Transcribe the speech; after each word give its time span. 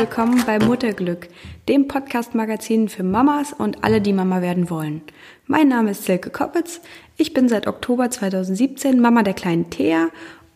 willkommen 0.00 0.42
bei 0.46 0.58
Mutterglück, 0.58 1.28
dem 1.68 1.86
Podcast-Magazin 1.86 2.88
für 2.88 3.02
Mamas 3.02 3.52
und 3.52 3.84
alle, 3.84 4.00
die 4.00 4.14
Mama 4.14 4.40
werden 4.40 4.70
wollen. 4.70 5.02
Mein 5.46 5.68
Name 5.68 5.90
ist 5.90 6.04
Silke 6.04 6.30
Koppitz. 6.30 6.80
Ich 7.18 7.34
bin 7.34 7.50
seit 7.50 7.66
Oktober 7.66 8.10
2017 8.10 8.98
Mama 8.98 9.22
der 9.22 9.34
kleinen 9.34 9.68
Thea 9.68 10.08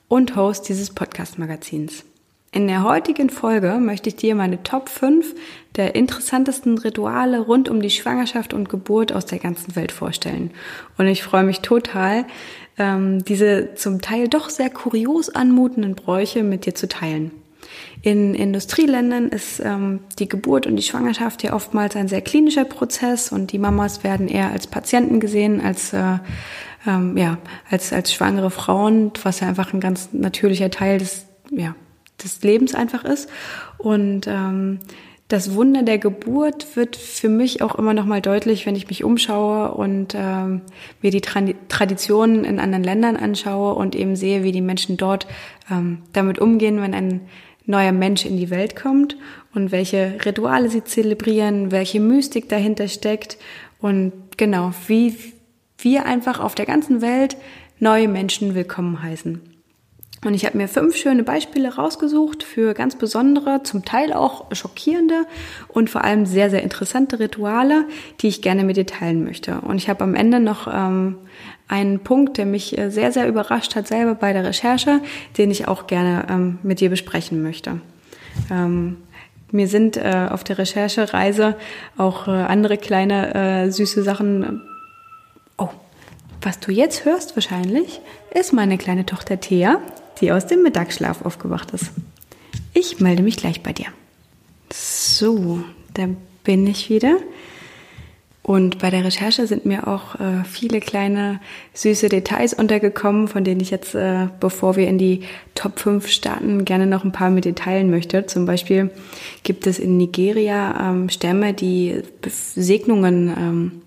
und 0.09 0.35
Host 0.35 0.71
dieses 0.71 0.95
Podcast-Magazins. 0.95 2.07
In 2.53 2.69
der 2.69 2.85
heutigen 2.85 3.29
Folge 3.29 3.75
möchte 3.81 4.09
ich 4.09 4.17
dir 4.17 4.35
meine 4.35 4.63
Top 4.63 4.89
5 4.89 5.35
der 5.77 5.95
interessantesten 5.95 6.79
Rituale 6.79 7.41
rund 7.41 7.69
um 7.69 7.83
die 7.83 7.91
Schwangerschaft 7.91 8.55
und 8.55 8.71
Geburt 8.71 9.13
aus 9.13 9.27
der 9.27 9.41
ganzen 9.41 9.77
Welt 9.77 9.93
vorstellen. 9.93 10.53
Und 10.97 11.07
ich 11.07 11.23
freue 11.23 11.45
mich 11.45 11.61
total, 11.61 12.25
ähm, 12.79 13.23
diese 13.23 13.75
zum 13.75 14.01
Teil 14.01 14.29
doch 14.29 14.49
sehr 14.49 14.71
kurios 14.71 15.29
anmutenden 15.29 15.97
Bräuche 15.97 16.43
mit 16.43 16.65
dir 16.65 16.75
zu 16.75 16.89
teilen. 16.89 17.44
In 18.03 18.35
Industrieländern 18.35 19.29
ist 19.29 19.61
ähm, 19.61 20.01
die 20.19 20.29
Geburt 20.29 20.67
und 20.67 20.77
die 20.77 20.83
Schwangerschaft 20.83 21.43
ja 21.43 21.55
oftmals 21.55 21.97
ein 21.97 22.09
sehr 22.09 22.21
klinischer 22.21 22.65
Prozess 22.65 23.33
und 23.33 23.53
die 23.53 23.59
Mamas 23.59 24.05
werden 24.05 24.29
eher 24.29 24.51
als 24.51 24.67
Patienten 24.67 25.21
gesehen, 25.21 25.61
als 25.61 25.93
äh, 25.93 26.19
ähm, 26.87 27.17
ja 27.17 27.39
als 27.71 27.93
als 27.93 28.13
schwangere 28.13 28.51
Frauen, 28.51 29.13
was 29.23 29.41
ja 29.41 29.49
einfach 29.49 29.73
ein 29.73 29.81
ganz 29.81 30.11
natürlicher 30.13 30.71
Teil 30.71 30.99
des 30.99 31.27
ja 31.51 31.75
des 32.23 32.43
Lebens 32.43 32.75
einfach 32.75 33.05
ist. 33.05 33.29
Und 33.79 34.27
ähm, 34.27 34.81
das 35.29 35.55
Wunder 35.55 35.83
der 35.83 35.99
Geburt 35.99 36.77
wird 36.77 36.97
für 36.97 37.31
mich 37.31 37.63
auch 37.63 37.77
immer 37.77 37.95
noch 37.95 38.05
mal 38.05 38.21
deutlich, 38.21 38.67
wenn 38.67 38.77
ich 38.77 38.89
mich 38.89 39.05
umschaue 39.05 39.73
und 39.73 40.15
ähm, 40.15 40.61
mir 41.01 41.11
die 41.11 41.23
Tra 41.23 41.41
Traditionen 41.69 42.45
in 42.45 42.61
anderen 42.61 42.85
Ländern 42.85 43.17
anschaue 43.17 43.75
und 43.75 43.97
eben 43.97 44.17
sehe, 44.17 44.45
wie 44.45 44.53
die 44.53 44.61
Menschen 44.61 44.99
dort 44.99 45.27
ähm, 45.71 46.03
damit 46.13 46.39
umgehen, 46.39 46.81
wenn 46.83 46.93
ein 46.93 47.23
neuer 47.67 47.93
Mensch 47.93 48.25
in 48.25 48.37
die 48.37 48.51
Welt 48.51 48.77
kommt 48.77 49.17
und 49.55 49.73
welche 49.73 50.19
Rituale 50.25 50.69
sie 50.69 50.85
zelebrieren, 50.85 51.71
welche 51.71 52.01
Mystik 52.01 52.49
dahinter 52.49 52.89
steckt 52.89 53.39
und 53.81 54.13
genau, 54.37 54.73
wie 54.87 55.17
wir 55.79 56.07
einfach 56.07 56.41
auf 56.41 56.55
der 56.55 56.67
ganzen 56.67 57.01
Welt 57.01 57.37
neue 57.79 58.09
Menschen 58.09 58.55
willkommen 58.55 59.03
heißen. 59.03 59.54
Und 60.25 60.33
ich 60.33 60.47
habe 60.47 60.57
mir 60.57 60.69
fünf 60.69 60.97
schöne 60.97 61.23
Beispiele 61.23 61.75
rausgesucht 61.75 62.43
für 62.43 62.73
ganz 62.73 62.97
besondere, 62.97 63.63
zum 63.63 63.85
Teil 63.85 64.13
auch 64.13 64.47
schockierende 64.53 65.27
und 65.69 65.91
vor 65.91 66.03
allem 66.03 66.25
sehr, 66.25 66.49
sehr 66.51 66.63
interessante 66.63 67.21
Rituale, 67.21 67.85
die 68.21 68.29
ich 68.29 68.41
gerne 68.41 68.65
mit 68.65 68.79
dir 68.79 68.87
teilen 68.87 69.23
möchte. 69.23 69.61
Und 69.61 69.77
ich 69.77 69.89
habe 69.89 70.03
am 70.03 70.15
Ende 70.15 70.41
noch 70.41 70.67
ähm, 70.67 71.17
einen 71.69 72.01
Punkt, 72.01 72.39
der 72.39 72.47
mich 72.47 72.77
äh, 72.79 72.91
sehr, 72.91 73.13
sehr 73.13 73.29
überrascht 73.29 73.77
hat 73.77 73.87
selber 73.87 74.15
bei 74.15 74.33
der 74.33 74.45
Recherche, 74.45 75.01
den 75.37 75.51
ich 75.51 75.69
auch 75.69 75.87
gerne 75.87 76.27
ähm, 76.31 76.59
mit 76.63 76.81
dir 76.81 76.89
besprechen 76.89 77.43
möchte. 77.43 77.81
Ähm, 78.51 78.97
mir 79.51 79.69
sind 79.69 79.97
äh, 79.97 80.29
auf 80.31 80.43
der 80.43 80.59
Recherchereise 80.59 81.55
auch 81.97 82.27
äh, 82.29 82.31
andere 82.31 82.79
kleine 82.79 83.35
äh, 83.35 83.71
süße 83.71 84.03
Sachen. 84.03 84.63
Oh, 85.59 85.69
was 86.41 86.59
du 86.61 86.73
jetzt 86.73 87.05
hörst 87.05 87.37
wahrscheinlich, 87.37 88.01
ist 88.35 88.53
meine 88.53 88.79
kleine 88.79 89.07
Tochter 89.07 89.39
Thea 89.39 89.81
die 90.21 90.33
aus 90.33 90.47
dem 90.47 90.63
Mittagsschlaf 90.63 91.25
aufgewacht 91.25 91.73
ist. 91.73 91.91
Ich 92.73 93.01
melde 93.01 93.23
mich 93.23 93.37
gleich 93.37 93.63
bei 93.63 93.73
dir. 93.73 93.87
So, 94.73 95.61
da 95.95 96.09
bin 96.43 96.67
ich 96.67 96.91
wieder. 96.91 97.17
Und 98.45 98.79
bei 98.79 98.91
der 98.91 99.05
Recherche 99.05 99.47
sind 99.47 99.65
mir 99.65 99.89
auch 99.89 100.17
äh, 100.17 100.45
viele 100.45 100.81
kleine 100.81 101.41
süße 101.73 102.11
Details 102.11 102.53
untergekommen, 102.53 103.27
von 103.27 103.43
denen 103.43 103.63
ich 103.63 103.71
jetzt, 103.71 103.95
äh, 103.95 104.29
bevor 104.39 104.77
wir 104.77 104.87
in 104.87 104.99
die 104.99 105.23
Top 105.55 105.79
5 105.79 106.09
starten, 106.09 106.67
gerne 106.67 106.87
noch 106.87 107.05
ein 107.05 107.13
paar 107.13 107.31
mit 107.31 107.47
dir 107.47 107.55
teilen 107.55 107.89
möchte. 107.89 108.27
Zum 108.27 108.45
Beispiel 108.45 108.91
gibt 109.45 109.67
es 109.67 109.79
in 109.79 109.97
Nigeria 109.97 110.91
ähm, 110.91 111.09
Stämme, 111.09 111.55
die 111.55 112.03
Segnungen 112.27 113.29
ähm, 113.29 113.83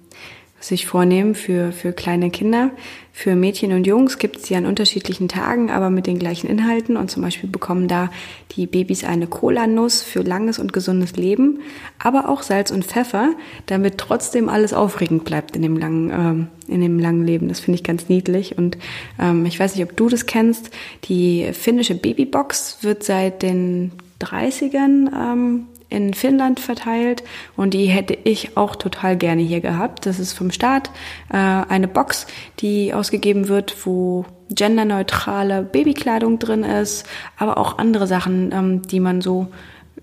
sich 0.59 0.87
vornehmen 0.87 1.35
für, 1.35 1.71
für 1.71 1.93
kleine 1.93 2.31
Kinder. 2.31 2.71
Für 3.13 3.35
Mädchen 3.35 3.71
und 3.73 3.85
Jungs 3.85 4.17
gibt 4.17 4.37
es 4.37 4.41
die 4.43 4.55
an 4.55 4.65
unterschiedlichen 4.65 5.27
Tagen, 5.27 5.69
aber 5.69 5.89
mit 5.89 6.07
den 6.07 6.19
gleichen 6.19 6.47
Inhalten. 6.47 6.97
Und 6.97 7.11
zum 7.11 7.21
Beispiel 7.21 7.49
bekommen 7.49 7.87
da 7.87 8.09
die 8.51 8.65
Babys 8.65 9.03
eine 9.03 9.27
Cola-Nuss 9.27 10.01
für 10.01 10.21
langes 10.21 10.57
und 10.57 10.73
gesundes 10.73 11.15
Leben, 11.15 11.59
aber 11.99 12.27
auch 12.29 12.41
Salz 12.41 12.71
und 12.71 12.85
Pfeffer, 12.85 13.33
damit 13.67 13.97
trotzdem 13.97 14.49
alles 14.49 14.73
aufregend 14.73 15.25
bleibt 15.25 15.55
in 15.55 15.61
dem 15.61 15.77
langen, 15.77 16.09
ähm, 16.11 16.47
in 16.67 16.81
dem 16.81 16.99
langen 16.99 17.23
Leben. 17.23 17.47
Das 17.47 17.59
finde 17.59 17.75
ich 17.75 17.83
ganz 17.83 18.09
niedlich. 18.09 18.57
Und 18.57 18.77
ähm, 19.19 19.45
ich 19.45 19.59
weiß 19.59 19.75
nicht, 19.75 19.83
ob 19.83 19.95
du 19.95 20.09
das 20.09 20.25
kennst. 20.25 20.71
Die 21.05 21.49
finnische 21.53 21.95
Babybox 21.95 22.79
wird 22.81 23.03
seit 23.03 23.43
den 23.43 23.91
30ern 24.21 25.11
ähm, 25.15 25.67
in 25.89 26.13
Finnland 26.13 26.59
verteilt 26.59 27.23
und 27.55 27.73
die 27.73 27.85
hätte 27.85 28.17
ich 28.23 28.57
auch 28.57 28.75
total 28.75 29.15
gerne 29.15 29.41
hier 29.41 29.61
gehabt. 29.61 30.05
Das 30.05 30.19
ist 30.19 30.33
vom 30.33 30.51
Staat 30.51 30.89
äh, 31.31 31.37
eine 31.37 31.87
Box, 31.87 32.27
die 32.59 32.93
ausgegeben 32.93 33.47
wird, 33.47 33.85
wo 33.85 34.25
genderneutrale 34.49 35.63
Babykleidung 35.63 36.39
drin 36.39 36.63
ist, 36.63 37.05
aber 37.37 37.57
auch 37.57 37.77
andere 37.77 38.07
Sachen, 38.07 38.51
ähm, 38.53 38.81
die 38.81 38.99
man 38.99 39.21
so 39.21 39.47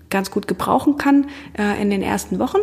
ganz 0.09 0.31
gut 0.31 0.47
gebrauchen 0.47 0.97
kann 0.97 1.27
äh, 1.57 1.81
in 1.81 1.89
den 1.89 2.01
ersten 2.01 2.39
Wochen. 2.39 2.59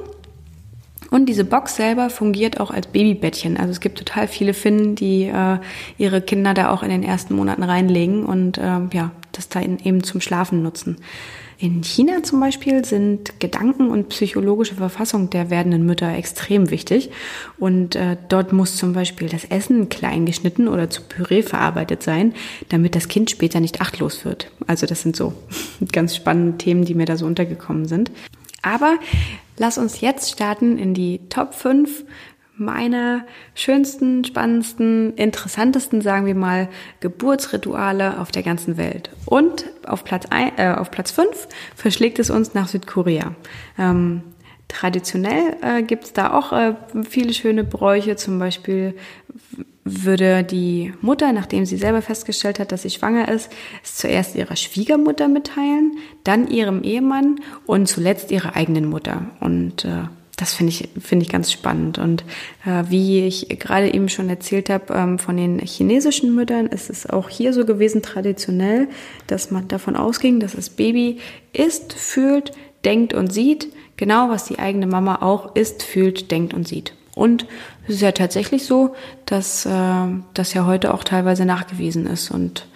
Und 1.10 1.27
diese 1.27 1.44
Box 1.44 1.77
selber 1.77 2.09
fungiert 2.09 2.59
auch 2.59 2.71
als 2.71 2.87
Babybettchen. 2.87 3.59
Also 3.59 3.71
es 3.71 3.81
gibt 3.81 3.99
total 3.99 4.28
viele 4.28 4.54
Finnen, 4.54 4.94
die 4.94 5.25
äh, 5.25 5.59
ihre 5.99 6.22
Kinder 6.22 6.54
da 6.54 6.71
auch 6.71 6.83
in 6.83 6.89
den 6.89 7.03
ersten 7.03 7.34
Monaten 7.34 7.62
reinlegen 7.62 8.25
und 8.25 8.56
äh, 8.56 8.81
ja, 8.93 9.10
das 9.32 9.48
da 9.48 9.60
eben 9.60 10.03
zum 10.03 10.20
Schlafen 10.20 10.62
nutzen. 10.62 10.97
In 11.62 11.84
China 11.84 12.25
zum 12.25 12.41
Beispiel 12.41 12.84
sind 12.84 13.38
Gedanken 13.38 13.88
und 13.88 14.09
psychologische 14.09 14.75
Verfassung 14.75 15.31
der 15.31 15.48
werdenden 15.48 15.87
Mütter 15.87 16.12
extrem 16.12 16.70
wichtig. 16.70 17.10
Und 17.56 17.94
äh, 17.94 18.16
dort 18.28 18.53
muss 18.53 18.76
zum 18.76 18.94
Beispiel 18.94 19.28
das 19.28 19.44
Essen 19.44 19.88
klein 19.88 20.26
geschnitten 20.26 20.66
oder 20.66 20.91
zu 20.91 21.03
Püree 21.03 21.42
verarbeitet 21.42 22.03
sein, 22.03 22.34
damit 22.71 22.97
das 22.97 23.06
Kind 23.06 23.31
später 23.31 23.60
nicht 23.60 23.81
achtlos 23.81 24.25
wird. 24.25 24.50
Also 24.66 24.87
das 24.87 25.03
sind 25.03 25.15
so 25.15 25.34
ganz 25.92 26.16
spannende 26.16 26.59
Themen, 26.59 26.84
die 26.84 26.97
mir 26.97 27.06
da 27.06 27.16
so 27.16 27.26
untergekommen 27.26 27.87
sind. 27.87 28.10
Aber 28.62 28.98
lass 29.56 29.78
uns 29.78 30.00
jetzt 30.00 30.32
starten 30.32 30.78
in 30.78 30.94
die 30.94 31.21
Top 31.28 31.54
5 31.54 32.04
meine 32.57 33.25
schönsten, 33.55 34.25
spannendsten, 34.25 35.15
interessantesten, 35.15 36.01
sagen 36.01 36.27
wir 36.27 36.35
mal, 36.35 36.69
Geburtsrituale 37.01 38.21
auf 38.21 38.31
der 38.31 38.43
ganzen 38.43 38.77
Welt. 38.77 39.11
Und 39.27 39.67
auf 39.87 40.05
Platz, 40.05 40.27
ein, 40.31 40.53
äh, 40.59 40.75
auf 40.75 40.91
Platz 40.91 41.11
5 41.11 41.49
verschlägt 41.75 42.19
es 42.19 42.31
uns 42.31 42.55
nach 42.55 42.69
Südkorea. 42.69 43.35
Ähm, 43.79 44.23
traditionell 44.69 45.57
äh, 45.63 45.83
gibt 45.83 46.05
es 46.05 46.13
da 46.13 46.33
auch 46.33 46.53
äh, 46.53 46.75
viele 47.09 47.33
schöne 47.35 47.65
Bräuche. 47.65 48.17
Zum 48.17 48.39
Beispiel 48.39 48.95
würde 49.84 50.45
die 50.45 50.93
Mutter, 51.01 51.33
nachdem 51.33 51.67
sie 51.67 51.77
selber 51.77 52.03
festgestellt 52.03 52.61
hat, 52.61 52.71
dass 52.71 52.83
sie 52.83 52.91
schwanger 52.91 53.29
ist, 53.29 53.51
es 53.83 53.97
zuerst 53.97 54.37
ihrer 54.37 54.57
Schwiegermutter 54.57 55.27
mitteilen, 55.27 55.97
dann 56.23 56.47
ihrem 56.47 56.83
Ehemann 56.84 57.41
und 57.67 57.89
zuletzt 57.89 58.31
ihrer 58.31 58.55
eigenen 58.55 58.87
Mutter. 58.87 59.23
Und 59.41 59.84
äh, 59.84 60.05
das 60.37 60.54
finde 60.54 60.70
ich, 60.70 60.88
finde 61.00 61.25
ich 61.25 61.31
ganz 61.31 61.53
spannend. 61.53 61.98
Und 61.98 62.25
äh, 62.65 62.84
wie 62.88 63.26
ich 63.26 63.48
gerade 63.59 63.93
eben 63.93 64.09
schon 64.09 64.28
erzählt 64.28 64.70
habe, 64.70 64.93
ähm, 64.94 65.19
von 65.19 65.37
den 65.37 65.59
chinesischen 65.60 66.34
Müttern 66.34 66.66
ist 66.66 66.91
es 66.91 67.09
auch 67.09 67.28
hier 67.28 67.53
so 67.53 67.65
gewesen, 67.66 68.03
traditionell, 68.03 68.88
dass 69.26 69.50
man 69.50 69.69
davon 69.69 69.94
ausging, 69.94 70.41
dass 70.41 70.53
das 70.53 70.71
Baby 70.71 71.19
isst, 71.53 71.92
fühlt, 71.92 72.53
denkt 72.84 73.15
und 73.15 73.32
sieht, 73.32 73.69
genau 73.97 74.31
was 74.31 74.47
die 74.47 74.59
eigene 74.59 74.87
Mama 74.87 75.22
auch 75.22 75.54
isst, 75.54 75.83
fühlt, 75.83 76.30
denkt 76.30 76.54
und 76.54 76.66
sieht. 76.66 76.95
Und 77.15 77.47
es 77.86 77.97
ist 77.97 78.01
ja 78.01 78.12
tatsächlich 78.12 78.65
so, 78.65 78.95
dass 79.27 79.66
äh, 79.66 79.71
das 80.33 80.54
ja 80.54 80.66
heute 80.66 80.95
auch 80.95 81.04
teilweise 81.04 81.45
nachgewiesen 81.45 82.07
ist. 82.07 82.30
Und 82.30 82.66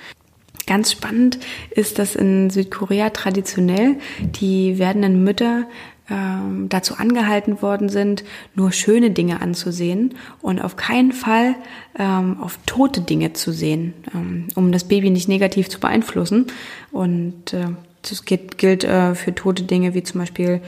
Ganz 0.66 0.90
spannend 0.90 1.38
ist, 1.70 2.00
dass 2.00 2.16
in 2.16 2.50
Südkorea 2.50 3.10
traditionell 3.10 3.98
die 4.18 4.80
werdenden 4.80 5.22
Mütter 5.22 5.66
ähm, 6.08 6.68
dazu 6.68 6.94
angehalten 6.96 7.62
worden 7.62 7.88
sind, 7.88 8.24
nur 8.54 8.72
schöne 8.72 9.10
Dinge 9.10 9.40
anzusehen 9.40 10.14
und 10.40 10.60
auf 10.60 10.76
keinen 10.76 11.12
Fall 11.12 11.54
ähm, 11.98 12.38
auf 12.40 12.58
tote 12.66 13.00
Dinge 13.00 13.32
zu 13.32 13.52
sehen, 13.52 13.94
ähm, 14.14 14.48
um 14.54 14.72
das 14.72 14.84
Baby 14.84 15.10
nicht 15.10 15.28
negativ 15.28 15.68
zu 15.68 15.80
beeinflussen. 15.80 16.46
Und 16.92 17.52
äh, 17.52 17.66
das 18.02 18.24
geht, 18.24 18.58
gilt 18.58 18.84
äh, 18.84 19.14
für 19.14 19.34
tote 19.34 19.64
Dinge 19.64 19.94
wie 19.94 20.02
zum 20.02 20.20
Beispiel 20.20 20.60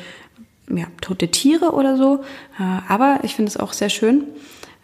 ja, 0.75 0.87
tote 1.01 1.29
Tiere 1.29 1.73
oder 1.73 1.97
so. 1.97 2.21
Äh, 2.59 2.63
aber 2.89 3.21
ich 3.23 3.35
finde 3.35 3.51
es 3.51 3.57
auch 3.57 3.73
sehr 3.73 3.91
schön, 3.91 4.25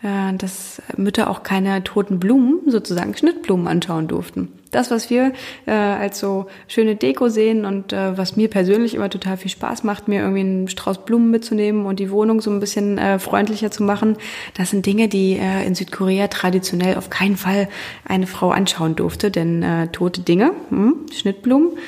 dass 0.05 0.83
Mütter 0.97 1.31
auch 1.31 1.43
keine 1.43 1.83
toten 1.83 2.21
Blumen, 2.21 2.71
sozusagen 2.71 3.17
Schnittblumen 3.17 3.67
anschauen 3.67 4.06
durften. 4.06 4.53
Das, 4.75 4.91
was 4.91 5.09
wir 5.09 5.33
äh, 5.67 5.71
als 5.71 6.19
so 6.19 6.47
schöne 6.67 6.97
Deko 6.97 7.29
sehen 7.29 7.65
und 7.65 7.93
äh, 7.93 8.19
was 8.19 8.37
mir 8.37 8.51
persönlich 8.51 8.97
immer 8.97 9.09
total 9.09 9.37
viel 9.37 9.51
Spaß 9.51 9.85
macht, 9.85 10.09
mir 10.09 10.21
irgendwie 10.21 10.41
einen 10.41 10.69
Strauß 10.69 11.05
Blumen 11.05 11.31
mitzunehmen 11.31 11.87
und 11.87 12.01
die 12.01 12.11
Wohnung 12.11 12.41
so 12.41 12.51
ein 12.51 12.59
bisschen 12.59 12.99
äh, 12.99 13.21
freundlicher 13.21 13.71
zu 13.71 13.85
machen, 13.85 14.17
das 14.55 14.71
sind 14.71 14.85
Dinge, 14.85 15.06
die 15.06 15.39
äh, 15.39 15.65
in 15.65 15.77
Südkorea 15.77 16.27
traditionell 16.27 16.97
auf 16.97 17.09
keinen 17.09 17.37
Fall 17.37 17.69
eine 18.05 18.27
Frau 18.27 18.51
anschauen 18.51 18.97
durfte, 18.97 19.31
denn 19.31 19.62
äh, 19.62 19.89
tote 19.89 20.23
Dinge, 20.23 20.51
hm, 20.71 21.06
Schnittblumen, 21.12 21.79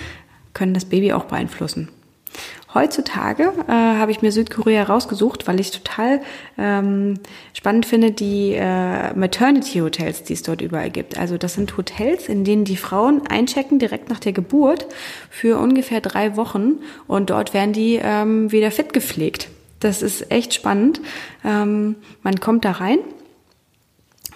können 0.55 0.73
das 0.73 0.85
Baby 0.85 1.13
auch 1.13 1.25
beeinflussen. 1.25 1.89
Heutzutage 2.77 3.53
äh, 3.67 3.73
habe 3.73 4.11
ich 4.11 4.23
mir 4.23 4.31
Südkorea 4.31 4.85
rausgesucht, 4.85 5.49
weil 5.49 5.59
ich 5.59 5.71
total 5.71 6.21
ähm, 6.59 7.15
spannend 7.55 7.87
finde, 7.87 8.13
die 8.13 8.53
äh, 8.53 9.15
Maternity 9.15 9.79
Hotels, 9.79 10.23
die 10.23 10.35
es 10.35 10.43
dort 10.43 10.61
überall 10.61 10.91
gibt. 10.91 11.19
Also 11.19 11.39
das 11.39 11.55
sind 11.55 11.77
Hotels, 11.77 12.29
in 12.29 12.45
denen 12.45 12.65
die 12.65 12.77
Frauen 12.77 13.27
einchecken 13.27 13.79
direkt 13.79 14.11
nach 14.11 14.21
der 14.21 14.33
Geburt 14.33 14.87
für 15.31 15.59
ungefähr 15.59 16.01
drei 16.01 16.37
Wochen 16.37 16.75
und 17.07 17.31
dort 17.31 17.55
werden 17.55 17.73
die 17.73 17.99
ähm, 18.01 18.53
wieder 18.53 18.71
fit 18.71 18.93
gepflegt. 18.93 19.49
Das 19.81 20.03
ist 20.03 20.31
echt 20.31 20.55
spannend. 20.55 21.01
Ähm, 21.45 21.97
man 22.23 22.41
kommt 22.41 22.65
da 22.65 22.73
rein 22.73 22.99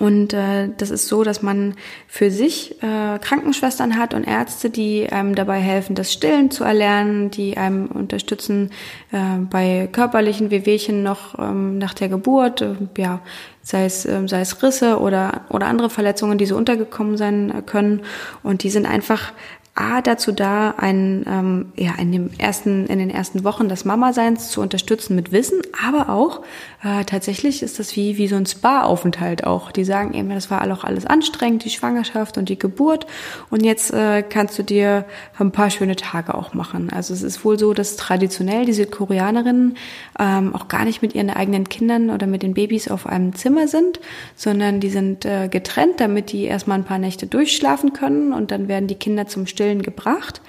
und 0.01 0.33
äh, 0.33 0.71
das 0.79 0.91
ist 0.91 1.09
so, 1.09 1.25
dass 1.25 1.43
man 1.43 1.75
für 2.09 2.31
sich 2.31 2.83
äh, 2.83 3.19
Krankenschwestern 3.19 3.99
hat 3.99 4.15
und 4.15 4.25
Ärzte, 4.25 4.71
die 4.71 5.07
einem 5.13 5.35
dabei 5.35 5.59
helfen, 5.59 5.95
das 5.95 6.11
Stillen 6.11 6.51
zu 6.51 6.65
erlernen, 6.65 7.31
die 7.31 7.59
einem 7.59 7.87
unterstützen 7.87 8.71
äh, 9.13 9.39
bei 9.51 9.91
körperlichen 9.93 10.51
Wehwehchen 10.51 11.03
noch 11.03 11.39
ähm, 11.39 11.77
nach 11.77 11.93
der 11.93 12.09
Geburt, 12.09 12.63
äh, 12.63 12.77
ja, 12.97 13.21
sei 13.61 13.85
es, 13.85 14.07
äh, 14.07 14.27
sei 14.27 14.41
es 14.41 14.63
Risse 14.63 15.01
oder, 15.01 15.43
oder 15.51 15.67
andere 15.67 15.91
Verletzungen, 15.91 16.39
die 16.39 16.47
so 16.47 16.57
untergekommen 16.57 17.19
sein 17.19 17.63
können. 17.67 18.01
Und 18.43 18.63
die 18.63 18.71
sind 18.71 18.87
einfach 18.87 19.35
A, 19.81 20.03
dazu 20.03 20.33
da, 20.33 20.75
einen, 20.77 21.25
ähm, 21.27 21.73
ja, 21.77 21.95
in, 21.99 22.13
dem 22.13 22.31
ersten, 22.39 22.87
in 22.87 22.99
den 22.99 23.11
ersten 23.11 23.45
Wochen 23.45 23.69
des 23.69 23.85
Mama-Seins 23.85 24.51
zu 24.51 24.61
unterstützen 24.61 25.17
mit 25.17 25.33
Wissen, 25.33 25.63
aber 25.87 26.11
auch 26.11 26.43
äh, 26.83 27.05
tatsächlich 27.05 27.63
ist 27.63 27.79
das 27.79 27.97
wie, 27.97 28.19
wie 28.19 28.29
so 28.29 28.37
ein 28.37 28.47
Spa-Aufenthalt 28.47 29.45
auch. 29.45 29.73
Die 29.73 29.85
sagen 29.85 30.15
eben, 30.15 30.31
das 30.31 30.51
war 30.51 30.71
auch 30.71 30.85
alles 30.85 31.07
anstrengend, 31.07 31.65
die 31.65 31.71
Schwangerschaft 31.71 32.39
und 32.39 32.49
die 32.49 32.59
Geburt 32.59 33.07
und 33.51 33.65
jetzt 33.65 33.93
äh, 33.93 34.23
kannst 34.23 34.59
du 34.59 34.63
dir 34.63 35.05
ein 35.39 35.53
paar 35.53 35.71
schöne 35.71 35.97
Tage 35.97 36.35
auch 36.35 36.55
machen. 36.55 36.91
Also 36.91 37.15
es 37.15 37.23
ist 37.23 37.45
wohl 37.45 37.59
so, 37.59 37.73
dass 37.73 37.97
traditionell 37.97 38.67
die 38.67 38.73
Südkoreanerinnen 38.73 39.77
ähm, 40.19 40.55
auch 40.55 40.69
gar 40.69 40.85
nicht 40.85 41.03
mit 41.03 41.15
ihren 41.15 41.31
eigenen 41.31 41.69
Kindern 41.69 42.11
oder 42.11 42.27
mit 42.27 42.43
den 42.43 42.55
Babys 42.55 42.89
auf 42.89 43.07
einem 43.07 43.35
Zimmer 43.35 43.69
sind, 43.69 44.01
sondern 44.37 44.81
die 44.81 44.91
sind 44.91 45.25
äh, 45.25 45.49
getrennt, 45.49 46.01
damit 46.01 46.33
die 46.33 46.45
erstmal 46.45 46.79
ein 46.79 46.85
paar 46.85 46.99
Nächte 46.99 47.27
durchschlafen 47.27 47.93
können 47.93 48.33
und 48.33 48.51
dann 48.51 48.69
werden 48.69 48.87
die 48.87 48.95
Kinder 48.95 49.27
zum 49.27 49.47
Stillen 49.47 49.70
Stillen 49.71 49.83
gebracht. 49.83 50.41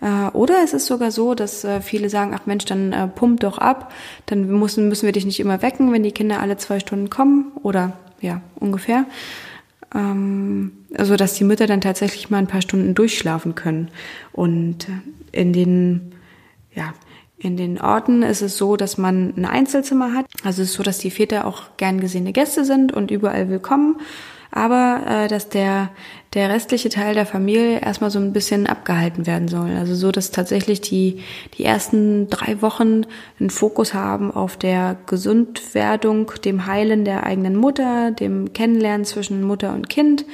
Äh, 0.00 0.28
oder 0.32 0.62
es 0.62 0.72
ist 0.72 0.86
sogar 0.86 1.10
so, 1.10 1.34
dass 1.34 1.64
äh, 1.64 1.80
viele 1.80 2.08
sagen, 2.08 2.32
ach 2.34 2.46
Mensch, 2.46 2.64
dann 2.64 2.92
äh, 2.92 3.08
pump 3.08 3.40
doch 3.40 3.58
ab, 3.58 3.92
dann 4.26 4.46
müssen, 4.46 4.88
müssen 4.88 5.06
wir 5.06 5.12
dich 5.12 5.26
nicht 5.26 5.40
immer 5.40 5.62
wecken, 5.62 5.92
wenn 5.92 6.02
die 6.02 6.12
Kinder 6.12 6.40
alle 6.40 6.56
zwei 6.56 6.80
Stunden 6.80 7.10
kommen 7.10 7.52
oder 7.62 7.94
ja, 8.20 8.40
ungefähr. 8.56 9.06
Ähm, 9.94 10.72
also, 10.96 11.16
dass 11.16 11.34
die 11.34 11.44
Mütter 11.44 11.66
dann 11.66 11.80
tatsächlich 11.80 12.30
mal 12.30 12.38
ein 12.38 12.46
paar 12.46 12.62
Stunden 12.62 12.94
durchschlafen 12.94 13.54
können. 13.54 13.88
Und 14.32 14.86
in 15.32 15.52
den, 15.52 16.12
ja, 16.74 16.94
in 17.38 17.56
den 17.56 17.80
Orten 17.80 18.22
ist 18.22 18.42
es 18.42 18.56
so, 18.56 18.76
dass 18.76 18.98
man 18.98 19.34
ein 19.36 19.44
Einzelzimmer 19.44 20.12
hat. 20.14 20.26
Also 20.44 20.62
es 20.62 20.70
ist 20.70 20.74
so, 20.74 20.82
dass 20.82 20.98
die 20.98 21.10
Väter 21.10 21.46
auch 21.46 21.76
gern 21.76 22.00
gesehene 22.00 22.32
Gäste 22.32 22.64
sind 22.64 22.92
und 22.92 23.10
überall 23.10 23.48
willkommen 23.48 23.96
aber 24.50 25.02
äh, 25.06 25.28
dass 25.28 25.48
der, 25.48 25.90
der 26.34 26.50
restliche 26.50 26.90
Teil 26.90 27.14
der 27.14 27.24
Familie 27.24 27.80
erstmal 27.80 28.10
so 28.10 28.18
ein 28.18 28.32
bisschen 28.32 28.66
abgehalten 28.66 29.26
werden 29.26 29.48
soll. 29.48 29.70
Also 29.76 29.94
so, 29.94 30.12
dass 30.12 30.30
tatsächlich 30.30 30.80
die, 30.80 31.22
die 31.56 31.64
ersten 31.64 32.28
drei 32.28 32.60
Wochen 32.60 33.06
einen 33.40 33.50
Fokus 33.50 33.94
haben 33.94 34.30
auf 34.30 34.56
der 34.56 34.96
Gesundwerdung, 35.06 36.30
dem 36.44 36.66
Heilen 36.66 37.04
der 37.04 37.24
eigenen 37.24 37.56
Mutter, 37.56 38.10
dem 38.10 38.52
Kennenlernen 38.52 39.06
zwischen 39.06 39.42
Mutter 39.42 39.72
und 39.72 39.88
Kind, 39.88 40.26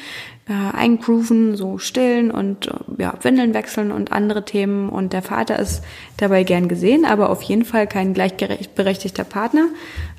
äh, 0.47 0.53
eingrooven, 0.53 1.57
so 1.57 1.79
stillen 1.79 2.31
und 2.31 2.67
äh, 2.67 2.73
ja, 2.99 3.15
Windeln 3.23 3.55
wechseln 3.55 3.91
und 3.91 4.13
andere 4.13 4.45
Themen. 4.45 4.91
Und 4.91 5.15
der 5.15 5.23
Vater 5.23 5.59
ist 5.59 5.83
dabei 6.19 6.45
gern 6.45 6.69
gesehen, 6.69 7.07
aber 7.07 7.31
auf 7.31 7.43
jeden 7.43 7.65
Fall 7.65 7.87
kein 7.87 8.13
gleichberechtigter 8.13 9.25
Partner. 9.25 9.69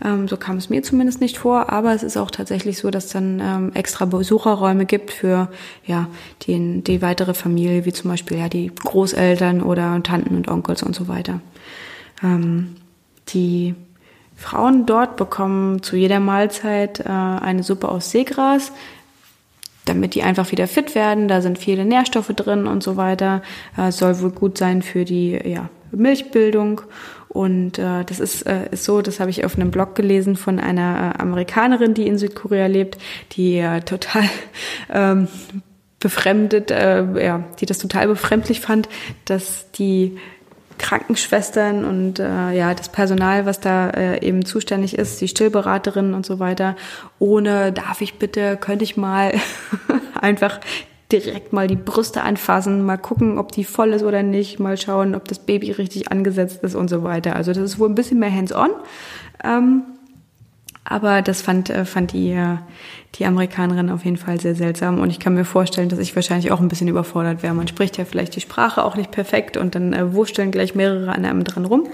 Ähm, 0.03 0.27
so 0.27 0.37
kam 0.37 0.57
es 0.57 0.69
mir 0.69 0.81
zumindest 0.81 1.21
nicht 1.21 1.37
vor. 1.37 1.71
Aber 1.71 1.93
es 1.93 2.01
ist 2.01 2.17
auch 2.17 2.31
tatsächlich 2.31 2.79
so, 2.79 2.89
dass 2.89 3.09
dann 3.09 3.39
ähm, 3.39 3.71
extra 3.75 4.05
Besucherräume 4.05 4.85
gibt 4.85 5.11
für 5.11 5.49
ja 5.85 6.07
die, 6.41 6.81
die 6.81 7.03
weitere 7.03 7.35
Familie, 7.35 7.85
wie 7.85 7.93
zum 7.93 8.09
Beispiel 8.09 8.39
ja 8.39 8.49
die 8.49 8.71
Großeltern 8.73 9.61
oder 9.61 10.01
Tanten 10.01 10.35
und 10.35 10.47
Onkels 10.47 10.81
und 10.81 10.95
so 10.95 11.07
weiter. 11.07 11.39
Ähm, 12.23 12.77
die 13.27 13.75
Frauen 14.35 14.85
dort 14.85 15.15
bekommen 15.15 15.81
zu 15.81 15.95
jeder 15.95 16.19
Mahlzeit 16.19 16.99
äh, 16.99 17.09
eine 17.09 17.63
Suppe 17.63 17.87
aus 17.89 18.11
Seegras, 18.11 18.71
damit 19.85 20.15
die 20.15 20.23
einfach 20.23 20.51
wieder 20.51 20.67
fit 20.67 20.95
werden. 20.95 21.27
Da 21.27 21.41
sind 21.41 21.57
viele 21.57 21.85
Nährstoffe 21.85 22.33
drin 22.35 22.67
und 22.67 22.83
so 22.83 22.97
weiter. 22.97 23.41
Äh, 23.77 23.91
soll 23.91 24.19
wohl 24.21 24.31
gut 24.31 24.57
sein 24.57 24.81
für 24.81 25.05
die 25.05 25.39
ja, 25.43 25.69
Milchbildung. 25.91 26.81
Und 27.29 27.79
äh, 27.79 28.03
das 28.05 28.19
ist, 28.19 28.43
äh, 28.43 28.69
ist 28.71 28.85
so, 28.85 29.01
das 29.01 29.19
habe 29.19 29.29
ich 29.29 29.43
auf 29.43 29.55
einem 29.55 29.69
Blog 29.69 29.93
gelesen 29.95 30.35
von 30.35 30.59
einer 30.59 31.13
äh, 31.15 31.21
Amerikanerin, 31.21 31.93
die 31.93 32.07
in 32.07 32.17
Südkorea 32.17 32.67
lebt, 32.67 32.97
die 33.33 33.57
äh, 33.57 33.81
total 33.81 34.23
ähm, 34.93 35.27
befremdet, 35.99 36.71
äh, 36.71 37.25
ja, 37.25 37.43
die 37.59 37.65
das 37.65 37.79
total 37.79 38.07
befremdlich 38.07 38.61
fand, 38.61 38.87
dass 39.25 39.71
die 39.71 40.17
Krankenschwestern 40.77 41.85
und 41.85 42.19
äh, 42.19 42.51
ja 42.51 42.73
das 42.73 42.89
Personal, 42.89 43.45
was 43.45 43.59
da 43.59 43.89
äh, 43.89 44.25
eben 44.25 44.45
zuständig 44.45 44.97
ist, 44.97 45.21
die 45.21 45.27
Stillberaterinnen 45.27 46.13
und 46.13 46.25
so 46.25 46.39
weiter, 46.39 46.75
ohne 47.19 47.71
darf 47.71 48.01
ich 48.01 48.19
bitte, 48.19 48.57
könnte 48.57 48.83
ich 48.83 48.97
mal 48.97 49.33
einfach 50.21 50.59
direkt 51.11 51.53
mal 51.53 51.67
die 51.67 51.75
Brüste 51.75 52.23
anfassen, 52.23 52.83
mal 52.83 52.97
gucken, 52.97 53.37
ob 53.37 53.51
die 53.51 53.63
voll 53.63 53.93
ist 53.93 54.03
oder 54.03 54.23
nicht, 54.23 54.59
mal 54.59 54.77
schauen, 54.77 55.15
ob 55.15 55.27
das 55.27 55.39
Baby 55.39 55.71
richtig 55.71 56.11
angesetzt 56.11 56.63
ist 56.63 56.75
und 56.75 56.89
so 56.89 57.03
weiter. 57.03 57.35
Also 57.35 57.53
das 57.53 57.63
ist 57.63 57.79
wohl 57.79 57.89
ein 57.89 57.95
bisschen 57.95 58.19
mehr 58.19 58.33
hands-on. 58.33 58.71
Ähm, 59.43 59.83
aber 60.85 61.23
das 61.23 61.41
fand, 61.41 61.71
äh, 61.71 61.83
fand 61.83 62.13
die, 62.13 62.31
äh, 62.31 62.57
die 63.15 63.25
Amerikanerin 63.25 63.89
auf 63.89 64.05
jeden 64.05 64.17
Fall 64.17 64.39
sehr 64.39 64.55
seltsam. 64.55 64.99
Und 64.99 65.09
ich 65.09 65.19
kann 65.19 65.33
mir 65.33 65.43
vorstellen, 65.43 65.89
dass 65.89 65.99
ich 65.99 66.15
wahrscheinlich 66.15 66.51
auch 66.51 66.59
ein 66.59 66.67
bisschen 66.67 66.87
überfordert 66.87 67.41
wäre. 67.41 67.55
Man 67.55 67.67
spricht 67.67 67.97
ja 67.97 68.05
vielleicht 68.05 68.35
die 68.35 68.41
Sprache 68.41 68.85
auch 68.85 68.95
nicht 68.95 69.11
perfekt 69.11 69.57
und 69.57 69.73
dann 69.73 69.93
äh, 69.93 70.13
wursteln 70.13 70.51
gleich 70.51 70.75
mehrere 70.75 71.11
an 71.11 71.25
einem 71.25 71.43
dran 71.43 71.65
rum. 71.65 71.87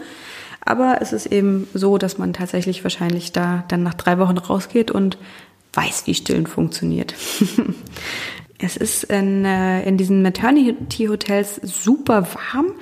Aber 0.64 0.98
es 1.00 1.14
ist 1.14 1.26
eben 1.26 1.68
so, 1.74 1.98
dass 1.98 2.18
man 2.18 2.34
tatsächlich 2.34 2.84
wahrscheinlich 2.84 3.32
da 3.32 3.64
dann 3.70 3.82
nach 3.82 3.96
drei 3.96 4.20
Wochen 4.20 4.38
rausgeht 4.38 4.92
und 4.92 5.18
weiß, 5.74 6.04
wie 6.06 6.14
Stillen 6.14 6.46
funktioniert. 6.46 7.16
Es 8.64 8.78
ist 8.78 9.06
in, 9.06 9.44
äh, 9.44 9.84
in 9.84 9.98
diesen 9.98 10.22
Maternity-Hotels 10.22 11.62
super 11.64 12.28
warm. 12.34 12.74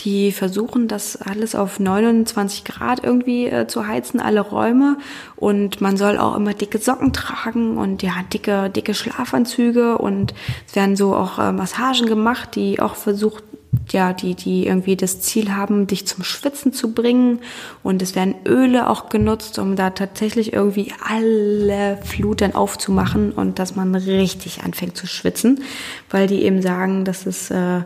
Die 0.00 0.32
versuchen 0.32 0.88
das 0.88 1.16
alles 1.16 1.54
auf 1.54 1.78
29 1.78 2.64
Grad 2.64 3.04
irgendwie 3.04 3.46
äh, 3.46 3.68
zu 3.68 3.86
heizen, 3.86 4.20
alle 4.20 4.40
Räume. 4.40 4.98
Und 5.36 5.80
man 5.80 5.96
soll 5.96 6.18
auch 6.18 6.36
immer 6.36 6.54
dicke 6.54 6.78
Socken 6.78 7.12
tragen 7.12 7.78
und 7.78 8.02
ja, 8.02 8.14
dicke, 8.32 8.68
dicke 8.68 8.94
Schlafanzüge. 8.94 9.98
Und 9.98 10.34
es 10.66 10.74
werden 10.74 10.96
so 10.96 11.14
auch 11.14 11.38
äh, 11.38 11.52
Massagen 11.52 12.06
gemacht, 12.06 12.56
die 12.56 12.80
auch 12.80 12.96
versucht, 12.96 13.44
ja, 13.90 14.12
die, 14.12 14.34
die 14.34 14.66
irgendwie 14.66 14.96
das 14.96 15.20
Ziel 15.20 15.54
haben, 15.54 15.86
dich 15.86 16.06
zum 16.06 16.24
Schwitzen 16.24 16.72
zu 16.72 16.92
bringen. 16.92 17.40
Und 17.82 18.02
es 18.02 18.14
werden 18.14 18.34
Öle 18.46 18.88
auch 18.88 19.08
genutzt, 19.08 19.58
um 19.58 19.76
da 19.76 19.90
tatsächlich 19.90 20.52
irgendwie 20.52 20.92
alle 21.06 21.98
Fluten 22.02 22.54
aufzumachen 22.54 23.32
und 23.32 23.58
dass 23.58 23.76
man 23.76 23.94
richtig 23.94 24.62
anfängt 24.62 24.96
zu 24.96 25.06
schwitzen, 25.06 25.62
weil 26.10 26.26
die 26.26 26.42
eben 26.42 26.62
sagen, 26.62 27.04
dass 27.04 27.26
es 27.26 27.50
äh, 27.50 27.82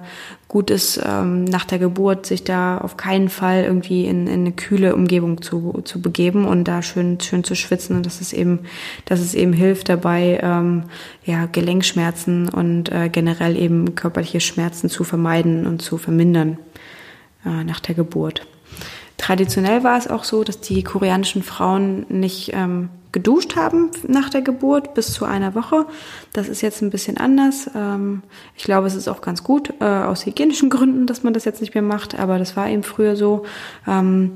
gut 0.52 0.70
ist, 0.70 1.00
ähm, 1.02 1.44
nach 1.44 1.64
der 1.64 1.78
Geburt 1.78 2.26
sich 2.26 2.44
da 2.44 2.76
auf 2.76 2.98
keinen 2.98 3.30
Fall 3.30 3.64
irgendwie 3.64 4.04
in, 4.04 4.26
in 4.26 4.40
eine 4.40 4.52
kühle 4.52 4.94
Umgebung 4.94 5.40
zu, 5.40 5.80
zu 5.84 6.02
begeben 6.02 6.44
und 6.44 6.64
da 6.64 6.82
schön, 6.82 7.18
schön 7.20 7.42
zu 7.42 7.56
schwitzen 7.56 7.96
und 7.96 8.04
dass 8.04 8.20
es 8.20 8.34
eben, 8.34 8.60
dass 9.06 9.20
es 9.20 9.32
eben 9.32 9.54
hilft 9.54 9.88
dabei, 9.88 10.38
ähm, 10.42 10.84
ja, 11.24 11.46
Gelenkschmerzen 11.46 12.50
und 12.50 12.92
äh, 12.92 13.08
generell 13.08 13.56
eben 13.56 13.94
körperliche 13.94 14.40
Schmerzen 14.40 14.90
zu 14.90 15.04
vermeiden 15.04 15.66
und 15.66 15.80
zu 15.80 15.96
vermindern 15.96 16.58
äh, 17.46 17.64
nach 17.64 17.80
der 17.80 17.94
Geburt. 17.94 18.46
Traditionell 19.16 19.84
war 19.84 19.96
es 19.96 20.06
auch 20.06 20.24
so, 20.24 20.44
dass 20.44 20.60
die 20.60 20.82
koreanischen 20.82 21.42
Frauen 21.42 22.04
nicht 22.10 22.50
ähm, 22.52 22.90
geduscht 23.12 23.56
haben 23.56 23.90
nach 24.08 24.30
der 24.30 24.42
Geburt 24.42 24.94
bis 24.94 25.12
zu 25.12 25.24
einer 25.24 25.54
Woche. 25.54 25.86
Das 26.32 26.48
ist 26.48 26.62
jetzt 26.62 26.82
ein 26.82 26.90
bisschen 26.90 27.18
anders. 27.18 27.70
Ähm, 27.76 28.22
ich 28.56 28.64
glaube, 28.64 28.86
es 28.86 28.94
ist 28.94 29.08
auch 29.08 29.20
ganz 29.20 29.44
gut 29.44 29.74
äh, 29.80 29.84
aus 29.84 30.26
hygienischen 30.26 30.70
Gründen, 30.70 31.06
dass 31.06 31.22
man 31.22 31.34
das 31.34 31.44
jetzt 31.44 31.60
nicht 31.60 31.74
mehr 31.74 31.82
macht, 31.82 32.18
aber 32.18 32.38
das 32.38 32.56
war 32.56 32.68
eben 32.68 32.82
früher 32.82 33.16
so. 33.16 33.44
Ähm, 33.86 34.32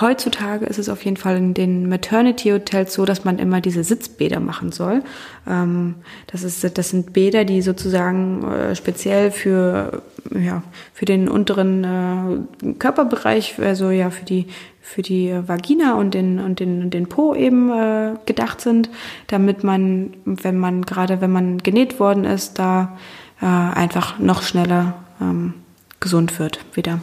heutzutage 0.00 0.66
ist 0.66 0.78
es 0.78 0.88
auf 0.88 1.04
jeden 1.04 1.16
Fall 1.16 1.36
in 1.36 1.54
den 1.54 1.88
Maternity 1.88 2.50
Hotels 2.50 2.94
so, 2.94 3.04
dass 3.04 3.24
man 3.24 3.38
immer 3.38 3.60
diese 3.60 3.84
Sitzbäder 3.84 4.40
machen 4.40 4.72
soll. 4.72 5.02
Ähm, 5.48 5.96
das 6.26 6.42
ist, 6.42 6.76
das 6.76 6.90
sind 6.90 7.12
Bäder, 7.12 7.44
die 7.44 7.62
sozusagen 7.62 8.44
äh, 8.44 8.76
speziell 8.76 9.30
für, 9.30 10.02
ja, 10.34 10.62
für 10.92 11.04
den 11.04 11.28
unteren 11.28 11.84
äh, 12.64 12.72
Körperbereich, 12.78 13.56
also 13.60 13.90
ja, 13.90 14.10
für 14.10 14.24
die, 14.24 14.46
für 14.84 15.02
die 15.02 15.34
Vagina 15.46 15.94
und 15.94 16.12
den, 16.12 16.38
und 16.38 16.60
den, 16.60 16.90
den 16.90 17.08
Po 17.08 17.34
eben 17.34 17.70
äh, 17.70 18.12
gedacht 18.26 18.60
sind, 18.60 18.90
damit 19.26 19.64
man, 19.64 20.12
wenn 20.24 20.58
man, 20.58 20.82
gerade 20.82 21.20
wenn 21.22 21.32
man 21.32 21.58
genäht 21.58 21.98
worden 21.98 22.24
ist, 22.24 22.58
da 22.58 22.96
äh, 23.40 23.46
einfach 23.46 24.18
noch 24.18 24.42
schneller 24.42 24.94
ähm, 25.20 25.54
gesund 26.00 26.38
wird 26.38 26.60
wieder. 26.74 27.00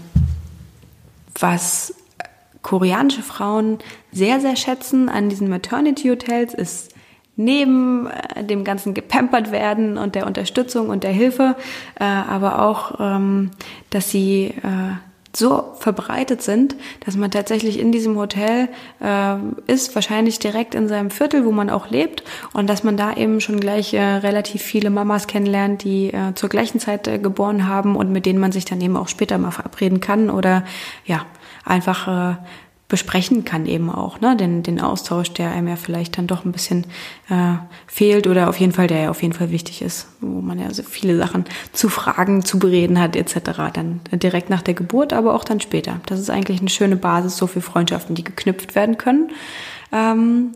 was 1.40 1.96
koreanische 2.62 3.24
Frauen 3.24 3.80
sehr, 4.12 4.40
sehr 4.40 4.56
schätzen 4.56 5.10
an 5.10 5.30
diesen 5.30 5.50
Maternity 5.50 6.10
Hotels, 6.10 6.54
ist 6.54 6.94
neben 7.36 8.08
äh, 8.08 8.44
dem 8.44 8.64
ganzen 8.64 8.94
gepampert 8.94 9.52
werden 9.52 9.98
und 9.98 10.14
der 10.14 10.28
Unterstützung 10.28 10.90
und 10.90 11.04
der 11.04 11.12
Hilfe, 11.12 11.56
äh, 12.00 12.04
aber 12.04 12.62
auch, 12.62 13.00
ähm, 13.00 13.50
dass 13.90 14.12
sie 14.12 14.54
äh, 14.62 14.94
so 15.36 15.74
verbreitet 15.80 16.42
sind, 16.42 16.76
dass 17.06 17.16
man 17.16 17.32
tatsächlich 17.32 17.80
in 17.80 17.92
diesem 17.92 18.18
Hotel 18.18 18.70
äh, 19.00 19.36
ist, 19.68 19.96
wahrscheinlich 19.96 20.40
direkt 20.40 20.76
in 20.76 20.88
seinem 20.88 21.10
Viertel, 21.10 21.46
wo 21.46 21.52
man 21.52 21.70
auch 21.70 21.90
lebt, 21.90 22.24
und 22.54 22.70
dass 22.70 22.84
man 22.84 22.98
da 22.98 23.14
eben 23.14 23.42
schon 23.42 23.60
gleich 23.60 23.94
äh, 23.94 24.02
relativ 24.02 24.62
viele 24.62 24.90
Mamas 24.90 25.28
kennenlernt, 25.28 25.84
die 25.84 26.14
äh, 26.14 26.34
zur 26.36 26.50
gleichen 26.50 26.80
Zeit 26.80 27.08
äh, 27.08 27.20
geboren 27.20 27.68
haben 27.68 27.96
und 27.96 28.12
mit 28.12 28.26
denen 28.26 28.40
man 28.40 28.52
sich 28.52 28.66
dann 28.66 28.82
eben 28.82 28.98
auch 28.98 29.08
später 29.08 29.38
mal 29.38 29.52
verabreden 29.52 30.02
kann 30.02 30.30
oder 30.30 30.64
ja 31.06 31.26
einfach 31.64 32.08
äh, 32.32 32.36
besprechen 32.92 33.46
kann 33.46 33.66
eben 33.66 33.90
auch, 33.90 34.20
ne? 34.20 34.36
Den, 34.36 34.64
den 34.64 34.82
Austausch, 34.82 35.32
der 35.32 35.50
einem 35.52 35.70
ja 35.70 35.78
vielleicht 35.78 36.18
dann 36.18 36.28
doch 36.28 36.44
ein 36.44 36.52
bisschen 36.52 36.84
äh, 37.30 37.54
fehlt 37.88 38.28
oder 38.28 38.50
auf 38.50 38.60
jeden 38.60 38.74
Fall, 38.74 38.88
der 38.88 39.04
ja 39.04 39.10
auf 39.10 39.22
jeden 39.22 39.34
Fall 39.34 39.50
wichtig 39.50 39.82
ist, 39.82 40.08
wo 40.20 40.42
man 40.42 40.60
ja 40.60 40.74
so 40.74 40.84
viele 40.84 41.18
Sachen 41.18 41.46
zu 41.72 41.88
fragen, 41.88 42.44
zu 42.44 42.60
bereden 42.60 43.00
hat, 43.00 43.16
etc. 43.16 43.72
Dann 43.74 44.02
direkt 44.12 44.50
nach 44.50 44.62
der 44.62 44.74
Geburt, 44.74 45.14
aber 45.14 45.34
auch 45.34 45.46
dann 45.46 45.62
später. 45.62 46.02
Das 46.06 46.20
ist 46.20 46.30
eigentlich 46.30 46.60
eine 46.60 46.70
schöne 46.70 46.98
Basis, 46.98 47.38
so 47.38 47.48
für 47.48 47.62
Freundschaften, 47.62 48.14
die 48.14 48.26
geknüpft 48.26 48.76
werden 48.76 48.98
können. 48.98 49.32
Ähm, 49.94 50.52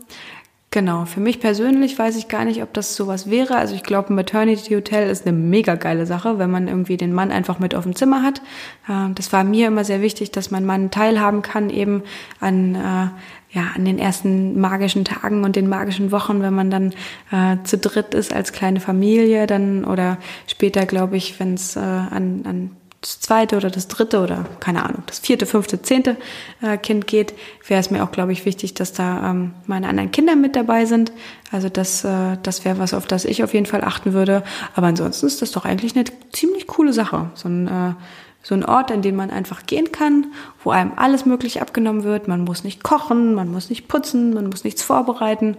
Genau, 0.76 1.06
für 1.06 1.20
mich 1.20 1.40
persönlich 1.40 1.98
weiß 1.98 2.18
ich 2.18 2.28
gar 2.28 2.44
nicht, 2.44 2.62
ob 2.62 2.74
das 2.74 2.96
sowas 2.96 3.30
wäre. 3.30 3.56
Also 3.56 3.74
ich 3.74 3.82
glaube, 3.82 4.12
ein 4.12 4.14
Maternity 4.14 4.74
Hotel 4.74 5.08
ist 5.08 5.26
eine 5.26 5.34
mega 5.34 5.74
geile 5.74 6.04
Sache, 6.04 6.38
wenn 6.38 6.50
man 6.50 6.68
irgendwie 6.68 6.98
den 6.98 7.14
Mann 7.14 7.32
einfach 7.32 7.58
mit 7.58 7.74
auf 7.74 7.84
dem 7.84 7.96
Zimmer 7.96 8.22
hat. 8.22 8.42
Ähm, 8.86 9.14
das 9.14 9.32
war 9.32 9.42
mir 9.42 9.68
immer 9.68 9.84
sehr 9.84 10.02
wichtig, 10.02 10.32
dass 10.32 10.50
mein 10.50 10.66
Mann 10.66 10.90
teilhaben 10.90 11.40
kann 11.40 11.70
eben 11.70 12.02
an 12.40 12.74
äh, 12.74 13.08
ja, 13.56 13.70
an 13.74 13.86
den 13.86 13.98
ersten 13.98 14.60
magischen 14.60 15.06
Tagen 15.06 15.44
und 15.44 15.56
den 15.56 15.66
magischen 15.66 16.12
Wochen, 16.12 16.42
wenn 16.42 16.52
man 16.52 16.70
dann 16.70 16.92
äh, 17.30 17.56
zu 17.64 17.78
dritt 17.78 18.12
ist 18.12 18.34
als 18.34 18.52
kleine 18.52 18.80
Familie, 18.80 19.46
dann 19.46 19.82
oder 19.82 20.18
später, 20.46 20.84
glaube 20.84 21.16
ich, 21.16 21.40
wenn 21.40 21.54
es 21.54 21.76
äh, 21.76 21.80
an, 21.80 22.42
an 22.44 22.70
das 23.06 23.20
zweite 23.20 23.56
oder 23.56 23.70
das 23.70 23.86
dritte 23.86 24.20
oder 24.20 24.44
keine 24.58 24.84
Ahnung, 24.84 25.04
das 25.06 25.20
vierte, 25.20 25.46
fünfte, 25.46 25.80
zehnte 25.80 26.16
äh, 26.60 26.76
Kind 26.76 27.06
geht, 27.06 27.34
wäre 27.68 27.78
es 27.78 27.90
mir 27.90 28.02
auch, 28.02 28.10
glaube 28.10 28.32
ich, 28.32 28.44
wichtig, 28.44 28.74
dass 28.74 28.92
da 28.92 29.30
ähm, 29.30 29.52
meine 29.66 29.88
anderen 29.88 30.10
Kinder 30.10 30.34
mit 30.34 30.56
dabei 30.56 30.86
sind. 30.86 31.12
Also 31.52 31.68
das, 31.68 32.04
äh, 32.04 32.36
das 32.42 32.64
wäre 32.64 32.78
was, 32.78 32.94
auf 32.94 33.06
das 33.06 33.24
ich 33.24 33.44
auf 33.44 33.54
jeden 33.54 33.66
Fall 33.66 33.84
achten 33.84 34.12
würde. 34.12 34.42
Aber 34.74 34.88
ansonsten 34.88 35.26
ist 35.26 35.40
das 35.40 35.52
doch 35.52 35.64
eigentlich 35.64 35.94
eine 35.94 36.04
ziemlich 36.32 36.66
coole 36.66 36.92
Sache. 36.92 37.30
So 37.34 37.48
ein, 37.48 37.68
äh, 37.68 37.94
so 38.42 38.54
ein 38.54 38.64
Ort, 38.64 38.90
an 38.90 39.02
den 39.02 39.14
man 39.14 39.30
einfach 39.30 39.66
gehen 39.66 39.92
kann, 39.92 40.26
wo 40.64 40.70
einem 40.70 40.92
alles 40.96 41.26
möglich 41.26 41.62
abgenommen 41.62 42.02
wird. 42.02 42.26
Man 42.26 42.42
muss 42.42 42.64
nicht 42.64 42.82
kochen, 42.82 43.34
man 43.34 43.52
muss 43.52 43.70
nicht 43.70 43.86
putzen, 43.86 44.34
man 44.34 44.48
muss 44.48 44.64
nichts 44.64 44.82
vorbereiten. 44.82 45.56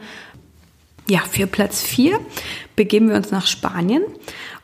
Ja, 1.09 1.19
für 1.19 1.47
Platz 1.47 1.81
vier 1.81 2.19
begeben 2.75 3.07
wir 3.07 3.15
uns 3.15 3.31
nach 3.31 3.47
Spanien. 3.47 4.03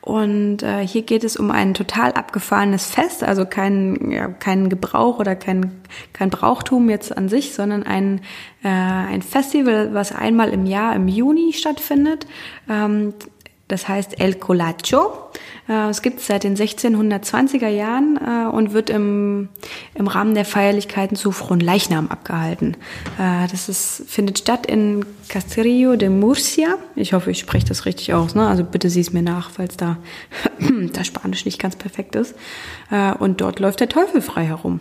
Und 0.04 0.64
äh, 0.64 0.86
hier 0.86 1.04
geht 1.04 1.24
es 1.24 1.38
um 1.38 1.50
ein 1.50 1.74
total 1.74 2.12
abgefahrenes 2.12 2.88
Fest, 2.88 3.24
also 3.24 3.46
kein, 3.46 4.12
ja, 4.12 4.28
kein 4.28 4.68
Gebrauch 4.68 5.18
oder 5.18 5.34
kein, 5.34 5.80
kein 6.12 6.30
Brauchtum 6.30 6.90
jetzt 6.90 7.16
an 7.16 7.30
sich, 7.30 7.54
sondern 7.54 7.84
ein, 7.84 8.20
äh, 8.66 8.68
ein 8.68 9.22
Festival, 9.22 9.94
was 9.94 10.12
einmal 10.12 10.50
im 10.50 10.66
Jahr 10.66 10.94
im 10.94 11.08
Juni 11.08 11.54
stattfindet. 11.54 12.28
Ähm, 12.70 13.14
das 13.74 13.88
heißt 13.88 14.20
El 14.20 14.36
Colacho. 14.36 15.32
Äh, 15.68 15.90
es 15.90 16.04
gibt 16.04 16.20
es 16.20 16.28
seit 16.28 16.44
den 16.44 16.56
1620er 16.56 17.68
Jahren 17.68 18.20
äh, 18.24 18.48
und 18.48 18.72
wird 18.72 18.92
im, 18.92 19.50
im 19.96 20.06
Rahmen 20.06 20.36
der 20.36 20.46
Feierlichkeiten 20.46 21.18
zu 21.18 21.32
Fronleichnam 21.32 22.10
abgehalten. 22.10 22.78
Äh, 23.18 23.48
das 23.50 23.70
ist, 23.70 24.04
findet 24.08 24.38
statt 24.38 24.68
in 24.68 25.04
Castrillo 25.28 25.96
de 25.96 26.10
Murcia. 26.10 26.78
Ich 26.96 27.14
hoffe, 27.14 27.32
ich 27.32 27.40
spreche 27.40 27.66
das 27.66 27.86
richtig 27.86 28.14
aus. 28.14 28.36
Ne? 28.36 28.48
Also 28.48 28.64
bitte 28.64 28.92
sieh 28.92 29.02
es 29.02 29.12
mir 29.12 29.24
nach, 29.24 29.50
falls 29.50 29.76
da 29.76 29.98
das 30.94 31.08
Spanisch 31.08 31.46
nicht 31.46 31.60
ganz 31.60 31.76
perfekt 31.76 32.16
ist. 32.16 32.36
Und 33.18 33.42
dort 33.42 33.60
läuft 33.60 33.80
der 33.80 33.90
Teufel 33.90 34.22
frei 34.22 34.46
herum. 34.46 34.80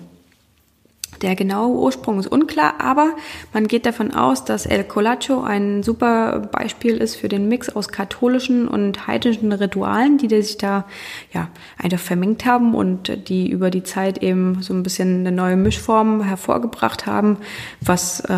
Der 1.23 1.37
genaue 1.37 1.77
Ursprung 1.77 2.19
ist 2.19 2.27
unklar, 2.27 2.75
aber 2.79 3.15
man 3.53 3.69
geht 3.69 3.87
davon 3.87 4.13
aus, 4.13 4.45
dass 4.45 4.67
El 4.67 4.83
Colacho 4.83 5.41
ein 5.43 5.85
super 5.85 6.41
Beispiel 6.41 6.97
ist 6.97 7.15
für 7.15 7.29
den 7.29 7.47
Mix 7.47 7.69
aus 7.69 7.89
katholischen 7.89 8.67
und 8.67 9.07
heidnischen 9.07 9.53
Ritualen, 9.53 10.19
die 10.19 10.29
sich 10.29 10.59
da 10.59 10.85
ja 11.33 11.49
einfach 11.81 12.01
vermengt 12.01 12.45
haben 12.45 12.75
und 12.75 13.29
die 13.29 13.49
über 13.49 13.71
die 13.71 13.85
Zeit 13.85 14.19
eben 14.19 14.63
so 14.63 14.75
ein 14.75 14.83
bisschen 14.83 15.21
eine 15.21 15.31
neue 15.31 15.57
Mischform 15.57 16.23
hervorgebracht 16.23 17.07
haben, 17.07 17.39
was, 17.81 18.21
äh, 18.21 18.35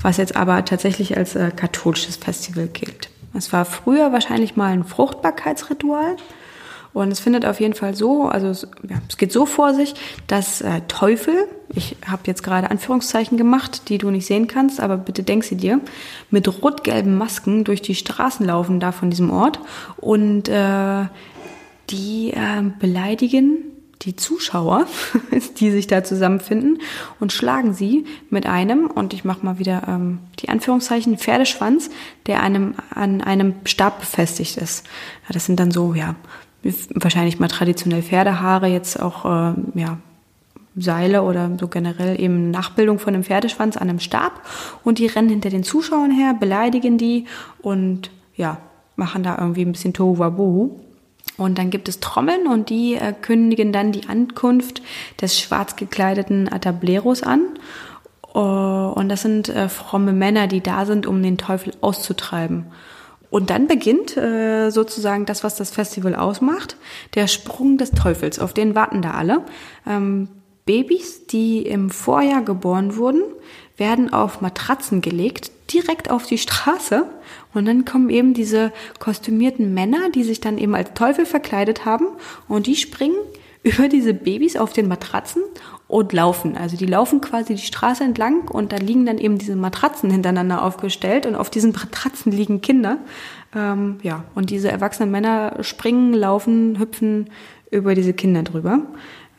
was 0.00 0.16
jetzt 0.16 0.36
aber 0.36 0.64
tatsächlich 0.64 1.16
als 1.16 1.34
äh, 1.34 1.50
katholisches 1.54 2.16
Festival 2.16 2.68
gilt. 2.68 3.10
Es 3.34 3.52
war 3.52 3.64
früher 3.64 4.12
wahrscheinlich 4.12 4.54
mal 4.54 4.72
ein 4.72 4.84
Fruchtbarkeitsritual. 4.84 6.16
Und 6.92 7.10
es 7.10 7.20
findet 7.20 7.46
auf 7.46 7.60
jeden 7.60 7.74
Fall 7.74 7.94
so, 7.94 8.24
also 8.24 8.48
es, 8.48 8.68
ja, 8.88 8.96
es 9.08 9.16
geht 9.16 9.32
so 9.32 9.46
vor 9.46 9.74
sich, 9.74 9.94
dass 10.26 10.60
äh, 10.60 10.82
Teufel, 10.88 11.34
ich 11.74 11.96
habe 12.06 12.22
jetzt 12.26 12.42
gerade 12.42 12.70
Anführungszeichen 12.70 13.38
gemacht, 13.38 13.88
die 13.88 13.98
du 13.98 14.10
nicht 14.10 14.26
sehen 14.26 14.46
kannst, 14.46 14.80
aber 14.80 14.98
bitte 14.98 15.22
denk 15.22 15.44
sie 15.44 15.56
dir, 15.56 15.80
mit 16.30 16.62
rot-gelben 16.62 17.16
Masken 17.16 17.64
durch 17.64 17.80
die 17.80 17.94
Straßen 17.94 18.44
laufen 18.44 18.78
da 18.78 18.92
von 18.92 19.08
diesem 19.08 19.30
Ort 19.30 19.58
und 19.96 20.48
äh, 20.48 21.06
die 21.88 22.32
äh, 22.32 22.62
beleidigen 22.78 23.64
die 24.02 24.16
Zuschauer, 24.16 24.86
die 25.58 25.70
sich 25.70 25.86
da 25.86 26.04
zusammenfinden 26.04 26.78
und 27.20 27.32
schlagen 27.32 27.72
sie 27.72 28.04
mit 28.30 28.46
einem, 28.46 28.86
und 28.86 29.14
ich 29.14 29.24
mache 29.24 29.44
mal 29.44 29.58
wieder 29.58 29.82
ähm, 29.88 30.18
die 30.40 30.48
Anführungszeichen, 30.48 31.18
Pferdeschwanz, 31.18 31.90
der 32.26 32.42
einem, 32.42 32.74
an 32.94 33.20
einem 33.20 33.54
Stab 33.64 34.00
befestigt 34.00 34.56
ist. 34.56 34.84
Ja, 35.28 35.32
das 35.32 35.46
sind 35.46 35.60
dann 35.60 35.70
so, 35.70 35.94
ja, 35.94 36.16
wahrscheinlich 36.94 37.38
mal 37.38 37.48
traditionell 37.48 38.02
Pferdehaare, 38.02 38.68
jetzt 38.68 39.00
auch 39.00 39.24
äh, 39.24 39.54
ja, 39.74 39.98
Seile 40.76 41.22
oder 41.22 41.50
so 41.58 41.68
generell 41.68 42.20
eben 42.20 42.50
Nachbildung 42.50 42.98
von 42.98 43.14
einem 43.14 43.24
Pferdeschwanz 43.24 43.76
an 43.76 43.88
einem 43.88 44.00
Stab 44.00 44.42
und 44.84 44.98
die 44.98 45.06
rennen 45.06 45.28
hinter 45.28 45.50
den 45.50 45.64
Zuschauern 45.64 46.10
her, 46.10 46.34
beleidigen 46.38 46.98
die 46.98 47.26
und 47.60 48.10
ja, 48.36 48.58
machen 48.96 49.22
da 49.22 49.36
irgendwie 49.38 49.64
ein 49.64 49.72
bisschen 49.72 49.92
Tohuwabohu. 49.92 50.78
Und 51.38 51.58
dann 51.58 51.70
gibt 51.70 51.88
es 51.88 52.00
Trommeln 52.00 52.46
und 52.46 52.68
die 52.68 52.94
äh, 52.94 53.12
kündigen 53.12 53.72
dann 53.72 53.92
die 53.92 54.08
Ankunft 54.08 54.82
des 55.20 55.38
schwarz 55.38 55.76
gekleideten 55.76 56.52
Atableros 56.52 57.22
an. 57.22 57.42
Uh, 58.34 58.92
und 58.94 59.10
das 59.10 59.20
sind 59.20 59.50
äh, 59.50 59.68
fromme 59.68 60.14
Männer, 60.14 60.46
die 60.46 60.62
da 60.62 60.86
sind, 60.86 61.06
um 61.06 61.22
den 61.22 61.36
Teufel 61.36 61.74
auszutreiben. 61.82 62.64
Und 63.32 63.48
dann 63.48 63.66
beginnt 63.66 64.14
äh, 64.18 64.68
sozusagen 64.68 65.24
das, 65.24 65.42
was 65.42 65.56
das 65.56 65.70
Festival 65.70 66.14
ausmacht, 66.14 66.76
der 67.14 67.26
Sprung 67.28 67.78
des 67.78 67.92
Teufels. 67.92 68.38
Auf 68.38 68.52
den 68.52 68.74
warten 68.74 69.00
da 69.00 69.12
alle. 69.12 69.40
Ähm, 69.86 70.28
Babys, 70.66 71.26
die 71.28 71.62
im 71.62 71.88
Vorjahr 71.88 72.42
geboren 72.42 72.96
wurden, 72.96 73.22
werden 73.78 74.12
auf 74.12 74.42
Matratzen 74.42 75.00
gelegt, 75.00 75.50
direkt 75.72 76.10
auf 76.10 76.26
die 76.26 76.36
Straße. 76.36 77.06
Und 77.54 77.64
dann 77.64 77.86
kommen 77.86 78.10
eben 78.10 78.34
diese 78.34 78.70
kostümierten 78.98 79.72
Männer, 79.72 80.10
die 80.10 80.24
sich 80.24 80.40
dann 80.40 80.58
eben 80.58 80.74
als 80.74 80.92
Teufel 80.92 81.24
verkleidet 81.24 81.86
haben. 81.86 82.08
Und 82.48 82.66
die 82.66 82.76
springen 82.76 83.16
über 83.62 83.88
diese 83.88 84.12
Babys 84.12 84.56
auf 84.56 84.74
den 84.74 84.88
Matratzen 84.88 85.42
und 85.92 86.14
laufen. 86.14 86.56
Also 86.56 86.78
die 86.78 86.86
laufen 86.86 87.20
quasi 87.20 87.54
die 87.54 87.60
Straße 87.60 88.02
entlang 88.02 88.48
und 88.48 88.72
da 88.72 88.76
liegen 88.76 89.04
dann 89.04 89.18
eben 89.18 89.36
diese 89.36 89.56
Matratzen 89.56 90.10
hintereinander 90.10 90.64
aufgestellt 90.64 91.26
und 91.26 91.34
auf 91.34 91.50
diesen 91.50 91.72
Matratzen 91.72 92.32
liegen 92.32 92.62
Kinder. 92.62 92.96
Ähm, 93.54 93.98
ja, 94.02 94.24
und 94.34 94.48
diese 94.48 94.72
erwachsenen 94.72 95.10
Männer 95.10 95.58
springen, 95.60 96.14
laufen, 96.14 96.78
hüpfen 96.78 97.28
über 97.70 97.94
diese 97.94 98.14
Kinder 98.14 98.42
drüber. 98.42 98.80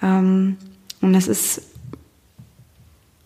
Ähm, 0.03 0.57
und 1.01 1.13
das 1.13 1.27
ist, 1.27 1.63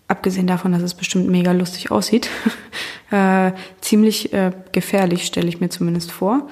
abgesehen 0.08 0.48
davon, 0.48 0.72
dass 0.72 0.82
es 0.82 0.94
bestimmt 0.94 1.28
mega 1.28 1.52
lustig 1.52 1.92
aussieht, 1.92 2.30
äh, 3.12 3.52
ziemlich 3.82 4.32
äh, 4.32 4.54
gefährlich, 4.72 5.26
stelle 5.26 5.50
ich 5.50 5.60
mir 5.60 5.68
zumindest 5.68 6.14
vor. 6.14 6.48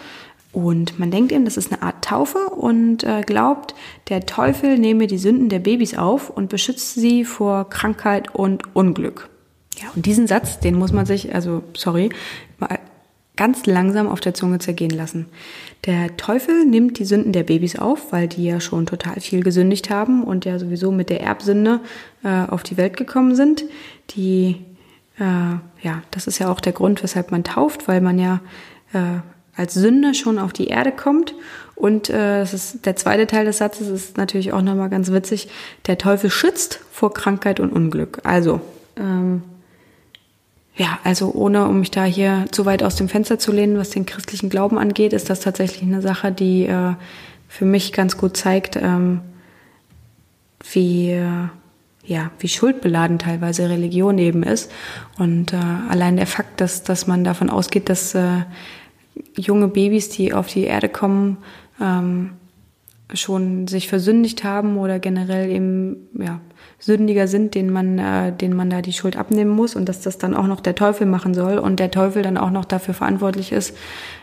Und 0.55 0.97
man 0.97 1.11
denkt 1.11 1.33
eben, 1.33 1.43
das 1.43 1.57
ist 1.57 1.73
eine 1.73 1.81
Art 1.81 2.05
Taufe 2.05 2.37
und 2.47 3.03
äh, 3.03 3.23
glaubt, 3.23 3.75
der 4.07 4.25
Teufel 4.25 4.79
nehme 4.79 5.05
die 5.05 5.17
Sünden 5.17 5.49
der 5.49 5.59
Babys 5.59 5.97
auf 5.97 6.29
und 6.29 6.47
beschützt 6.47 6.93
sie 6.93 7.25
vor 7.25 7.69
Krankheit 7.69 8.33
und 8.33 8.73
Unglück. 8.73 9.27
Ja, 9.77 9.89
und 9.97 10.05
diesen 10.05 10.27
Satz, 10.27 10.61
den 10.61 10.75
muss 10.75 10.93
man 10.93 11.05
sich, 11.05 11.35
also 11.35 11.61
sorry, 11.75 12.09
mal 12.57 12.79
ganz 13.35 13.65
langsam 13.65 14.07
auf 14.07 14.21
der 14.21 14.33
Zunge 14.33 14.59
zergehen 14.59 14.91
lassen. 14.91 15.25
Der 15.87 16.15
Teufel 16.15 16.63
nimmt 16.63 16.99
die 16.99 17.05
Sünden 17.05 17.33
der 17.33 17.43
Babys 17.43 17.77
auf, 17.77 18.13
weil 18.13 18.29
die 18.29 18.45
ja 18.45 18.61
schon 18.61 18.85
total 18.85 19.19
viel 19.19 19.43
gesündigt 19.43 19.89
haben 19.89 20.23
und 20.23 20.45
ja 20.45 20.57
sowieso 20.57 20.89
mit 20.89 21.09
der 21.09 21.19
Erbsünde 21.19 21.81
äh, 22.23 22.45
auf 22.47 22.63
die 22.63 22.77
Welt 22.77 22.95
gekommen 22.95 23.35
sind. 23.35 23.65
Die, 24.11 24.63
äh, 25.19 25.57
ja, 25.81 26.01
das 26.11 26.27
ist 26.27 26.39
ja 26.39 26.49
auch 26.49 26.61
der 26.61 26.71
Grund, 26.71 27.03
weshalb 27.03 27.31
man 27.31 27.43
tauft, 27.43 27.89
weil 27.89 27.99
man 27.99 28.19
ja 28.19 28.39
äh, 28.93 29.19
als 29.55 29.73
Sünde 29.73 30.13
schon 30.13 30.39
auf 30.39 30.53
die 30.53 30.67
Erde 30.67 30.91
kommt. 30.91 31.33
Und 31.75 32.09
äh, 32.09 32.39
das 32.39 32.53
ist 32.53 32.85
der 32.85 32.95
zweite 32.95 33.27
Teil 33.27 33.45
des 33.45 33.57
Satzes 33.57 33.87
ist 33.89 34.17
natürlich 34.17 34.53
auch 34.53 34.61
nochmal 34.61 34.89
ganz 34.89 35.11
witzig. 35.11 35.49
Der 35.87 35.97
Teufel 35.97 36.29
schützt 36.29 36.79
vor 36.91 37.13
Krankheit 37.13 37.59
und 37.59 37.71
Unglück. 37.71 38.19
Also, 38.23 38.61
ähm, 38.97 39.43
ja, 40.77 40.99
also 41.03 41.31
ohne, 41.33 41.67
um 41.67 41.79
mich 41.79 41.91
da 41.91 42.03
hier 42.03 42.45
zu 42.51 42.65
weit 42.65 42.83
aus 42.83 42.95
dem 42.95 43.07
Fenster 43.07 43.39
zu 43.39 43.51
lehnen, 43.51 43.77
was 43.77 43.89
den 43.89 44.05
christlichen 44.05 44.49
Glauben 44.49 44.77
angeht, 44.77 45.13
ist 45.13 45.29
das 45.29 45.39
tatsächlich 45.39 45.83
eine 45.83 46.01
Sache, 46.01 46.31
die 46.31 46.65
äh, 46.65 46.93
für 47.47 47.65
mich 47.65 47.93
ganz 47.93 48.17
gut 48.17 48.35
zeigt, 48.35 48.75
ähm, 48.75 49.21
wie, 50.71 51.11
äh, 51.11 51.47
ja, 52.05 52.31
wie 52.39 52.47
schuldbeladen 52.49 53.19
teilweise 53.19 53.69
Religion 53.69 54.17
eben 54.17 54.43
ist. 54.43 54.71
Und 55.17 55.53
äh, 55.53 55.57
allein 55.89 56.17
der 56.17 56.27
Fakt, 56.27 56.59
dass, 56.59 56.83
dass 56.83 57.07
man 57.07 57.23
davon 57.23 57.49
ausgeht, 57.49 57.87
dass 57.87 58.13
äh, 58.13 58.41
junge 59.37 59.67
Babys, 59.67 60.09
die 60.09 60.33
auf 60.33 60.47
die 60.47 60.63
Erde 60.63 60.89
kommen, 60.89 61.37
ähm, 61.81 62.31
schon 63.13 63.67
sich 63.67 63.87
versündigt 63.87 64.43
haben 64.43 64.77
oder 64.77 64.99
generell 64.99 65.49
eben 65.51 66.07
ja, 66.19 66.39
sündiger 66.79 67.27
sind, 67.27 67.53
denen 67.53 67.71
man, 67.71 67.99
äh, 67.99 68.35
denen 68.35 68.55
man 68.55 68.69
da 68.69 68.81
die 68.81 68.93
Schuld 68.93 69.15
abnehmen 69.15 69.51
muss 69.51 69.75
und 69.75 69.87
dass 69.87 70.01
das 70.01 70.17
dann 70.17 70.35
auch 70.35 70.47
noch 70.47 70.59
der 70.59 70.75
Teufel 70.75 71.05
machen 71.05 71.33
soll 71.33 71.57
und 71.59 71.79
der 71.79 71.91
Teufel 71.91 72.23
dann 72.23 72.37
auch 72.37 72.49
noch 72.49 72.65
dafür 72.65 72.93
verantwortlich 72.93 73.51
ist, 73.51 73.77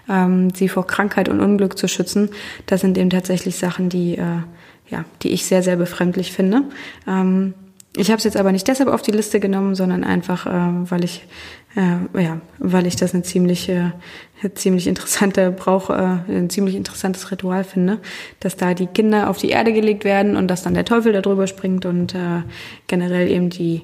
ähm, 0.08 0.50
sie 0.50 0.68
vor 0.68 0.86
Krankheit 0.86 1.28
und 1.28 1.40
Unglück 1.40 1.78
zu 1.78 1.86
schützen. 1.86 2.30
Das 2.66 2.80
sind 2.80 2.98
eben 2.98 3.10
tatsächlich 3.10 3.56
Sachen, 3.56 3.88
die, 3.88 4.18
äh, 4.18 4.42
ja, 4.88 5.04
die 5.22 5.30
ich 5.30 5.46
sehr, 5.46 5.62
sehr 5.62 5.76
befremdlich 5.76 6.32
finde. 6.32 6.62
Ähm, 7.06 7.54
ich 7.96 8.08
habe 8.08 8.18
es 8.18 8.24
jetzt 8.24 8.36
aber 8.36 8.52
nicht 8.52 8.66
deshalb 8.68 8.88
auf 8.88 9.02
die 9.02 9.10
Liste 9.10 9.40
genommen, 9.40 9.74
sondern 9.74 10.04
einfach, 10.04 10.46
äh, 10.46 10.90
weil 10.90 11.04
ich 11.04 11.26
äh, 11.74 12.22
ja, 12.22 12.40
weil 12.58 12.86
ich 12.86 12.96
das 12.96 13.14
eine 13.14 13.22
ziemlich, 13.22 13.68
äh, 13.68 13.92
ziemlich 14.54 14.86
interessante 14.86 15.50
Brauch, 15.50 15.90
äh, 15.90 16.18
ein 16.28 16.50
ziemlich 16.50 16.74
interessantes 16.74 17.30
Ritual 17.30 17.64
finde, 17.64 17.98
dass 18.40 18.56
da 18.56 18.74
die 18.74 18.86
Kinder 18.86 19.30
auf 19.30 19.38
die 19.38 19.50
Erde 19.50 19.72
gelegt 19.72 20.04
werden 20.04 20.36
und 20.36 20.48
dass 20.48 20.62
dann 20.62 20.74
der 20.74 20.84
Teufel 20.84 21.12
darüber 21.12 21.46
springt 21.46 21.86
und 21.86 22.14
äh, 22.14 22.42
generell 22.88 23.30
eben 23.30 23.48
die, 23.48 23.82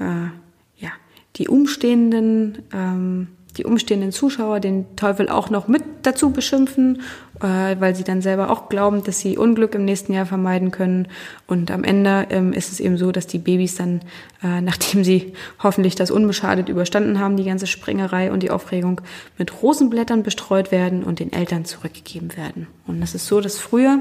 äh, 0.00 0.30
ja, 0.78 0.90
die 1.36 1.48
umstehenden 1.48 2.62
ähm, 2.72 3.28
die 3.58 3.64
umstehenden 3.64 4.12
Zuschauer 4.12 4.60
den 4.60 4.94
Teufel 4.94 5.28
auch 5.28 5.50
noch 5.50 5.66
mit 5.66 5.82
dazu 6.02 6.30
beschimpfen, 6.30 7.02
äh, 7.40 7.76
weil 7.78 7.94
sie 7.94 8.04
dann 8.04 8.22
selber 8.22 8.50
auch 8.50 8.68
glauben, 8.68 9.02
dass 9.02 9.18
sie 9.18 9.36
Unglück 9.36 9.74
im 9.74 9.84
nächsten 9.84 10.12
Jahr 10.12 10.26
vermeiden 10.26 10.70
können. 10.70 11.08
Und 11.46 11.70
am 11.70 11.82
Ende 11.82 12.26
ähm, 12.30 12.52
ist 12.52 12.70
es 12.70 12.78
eben 12.78 12.96
so, 12.96 13.10
dass 13.10 13.26
die 13.26 13.38
Babys 13.38 13.74
dann, 13.76 14.00
äh, 14.42 14.60
nachdem 14.60 15.02
sie 15.02 15.32
hoffentlich 15.62 15.96
das 15.96 16.10
unbeschadet 16.10 16.68
überstanden 16.68 17.18
haben, 17.18 17.36
die 17.36 17.44
ganze 17.44 17.66
Springerei 17.66 18.30
und 18.30 18.42
die 18.42 18.50
Aufregung, 18.50 19.00
mit 19.38 19.62
Rosenblättern 19.62 20.22
bestreut 20.22 20.70
werden 20.70 21.02
und 21.02 21.18
den 21.18 21.32
Eltern 21.32 21.64
zurückgegeben 21.64 22.36
werden. 22.36 22.68
Und 22.86 23.00
das 23.00 23.14
ist 23.14 23.26
so, 23.26 23.40
dass 23.40 23.58
früher 23.58 23.98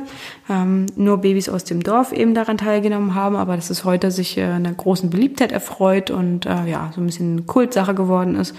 ähm, 0.49 0.85
nur 0.95 1.17
Babys 1.17 1.49
aus 1.49 1.63
dem 1.63 1.81
Dorf 1.81 2.11
eben 2.11 2.35
daran 2.35 2.57
teilgenommen 2.57 3.15
haben, 3.15 3.35
aber 3.35 3.55
dass 3.55 3.71
es 3.71 3.83
heute 3.83 4.11
sich 4.11 4.37
äh, 4.37 4.43
einer 4.43 4.73
großen 4.73 5.09
Beliebtheit 5.09 5.51
erfreut 5.51 6.11
und 6.11 6.45
äh, 6.45 6.65
ja, 6.65 6.91
so 6.93 7.01
ein 7.01 7.07
bisschen 7.07 7.47
Kultsache 7.47 7.95
geworden 7.95 8.35
ist 8.35 8.53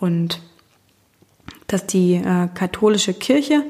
und 0.00 0.40
dass 1.66 1.86
die 1.86 2.14
äh, 2.14 2.48
katholische 2.54 3.14
Kirche, 3.14 3.64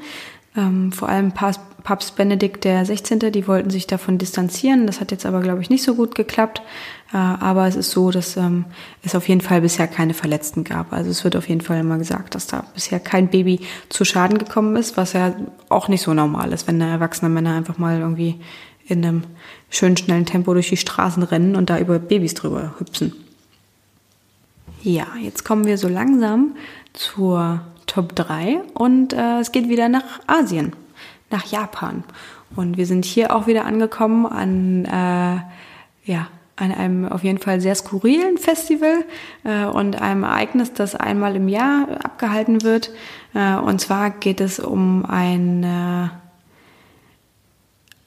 ähm, 0.55 0.91
vor 0.91 1.07
allem 1.07 1.31
Papst, 1.33 2.15
Benedikt 2.15 2.63
16., 2.63 3.19
die 3.31 3.47
wollten 3.47 3.69
sich 3.69 3.87
davon 3.87 4.17
distanzieren. 4.17 4.85
Das 4.85 4.99
hat 4.99 5.11
jetzt 5.11 5.25
aber, 5.25 5.41
glaube 5.41 5.61
ich, 5.61 5.69
nicht 5.69 5.83
so 5.83 5.95
gut 5.95 6.13
geklappt. 6.15 6.61
Äh, 7.13 7.17
aber 7.17 7.67
es 7.67 7.75
ist 7.75 7.91
so, 7.91 8.11
dass 8.11 8.37
ähm, 8.37 8.65
es 9.03 9.15
auf 9.15 9.27
jeden 9.27 9.41
Fall 9.41 9.61
bisher 9.61 9.87
keine 9.87 10.13
Verletzten 10.13 10.63
gab. 10.63 10.93
Also 10.93 11.09
es 11.09 11.23
wird 11.23 11.35
auf 11.35 11.47
jeden 11.47 11.61
Fall 11.61 11.79
immer 11.79 11.97
gesagt, 11.97 12.35
dass 12.35 12.47
da 12.47 12.65
bisher 12.73 12.99
kein 12.99 13.29
Baby 13.29 13.61
zu 13.89 14.05
Schaden 14.05 14.37
gekommen 14.37 14.75
ist, 14.75 14.97
was 14.97 15.13
ja 15.13 15.33
auch 15.69 15.87
nicht 15.87 16.01
so 16.01 16.13
normal 16.13 16.51
ist, 16.53 16.67
wenn 16.67 16.79
da 16.79 16.87
erwachsene 16.87 17.29
Männer 17.29 17.55
einfach 17.55 17.77
mal 17.77 17.99
irgendwie 17.99 18.39
in 18.85 19.05
einem 19.05 19.23
schönen, 19.69 19.97
schnellen 19.97 20.25
Tempo 20.25 20.53
durch 20.53 20.69
die 20.69 20.77
Straßen 20.77 21.23
rennen 21.23 21.55
und 21.55 21.69
da 21.69 21.79
über 21.79 21.97
Babys 21.99 22.33
drüber 22.33 22.75
hüpfen. 22.77 23.13
Ja, 24.83 25.05
jetzt 25.21 25.45
kommen 25.45 25.65
wir 25.65 25.77
so 25.77 25.87
langsam 25.87 26.55
zur 26.93 27.61
Top 27.85 28.15
3 28.15 28.61
und 28.73 29.13
äh, 29.13 29.39
es 29.39 29.51
geht 29.51 29.69
wieder 29.69 29.89
nach 29.89 30.21
Asien, 30.25 30.73
nach 31.29 31.45
Japan. 31.45 32.03
Und 32.55 32.77
wir 32.77 32.87
sind 32.87 33.05
hier 33.05 33.35
auch 33.35 33.45
wieder 33.45 33.65
angekommen 33.65 34.25
an, 34.25 34.85
äh, 34.85 36.09
ja, 36.11 36.27
an 36.55 36.71
einem 36.71 37.07
auf 37.07 37.23
jeden 37.23 37.37
Fall 37.37 37.61
sehr 37.61 37.75
skurrilen 37.75 38.39
Festival 38.39 39.05
äh, 39.43 39.65
und 39.65 40.01
einem 40.01 40.23
Ereignis, 40.23 40.73
das 40.73 40.95
einmal 40.95 41.35
im 41.35 41.47
Jahr 41.47 41.87
abgehalten 42.03 42.63
wird. 42.63 42.89
Äh, 43.35 43.57
und 43.57 43.81
zwar 43.81 44.09
geht 44.09 44.41
es 44.41 44.59
um 44.59 45.05
eine, 45.05 46.09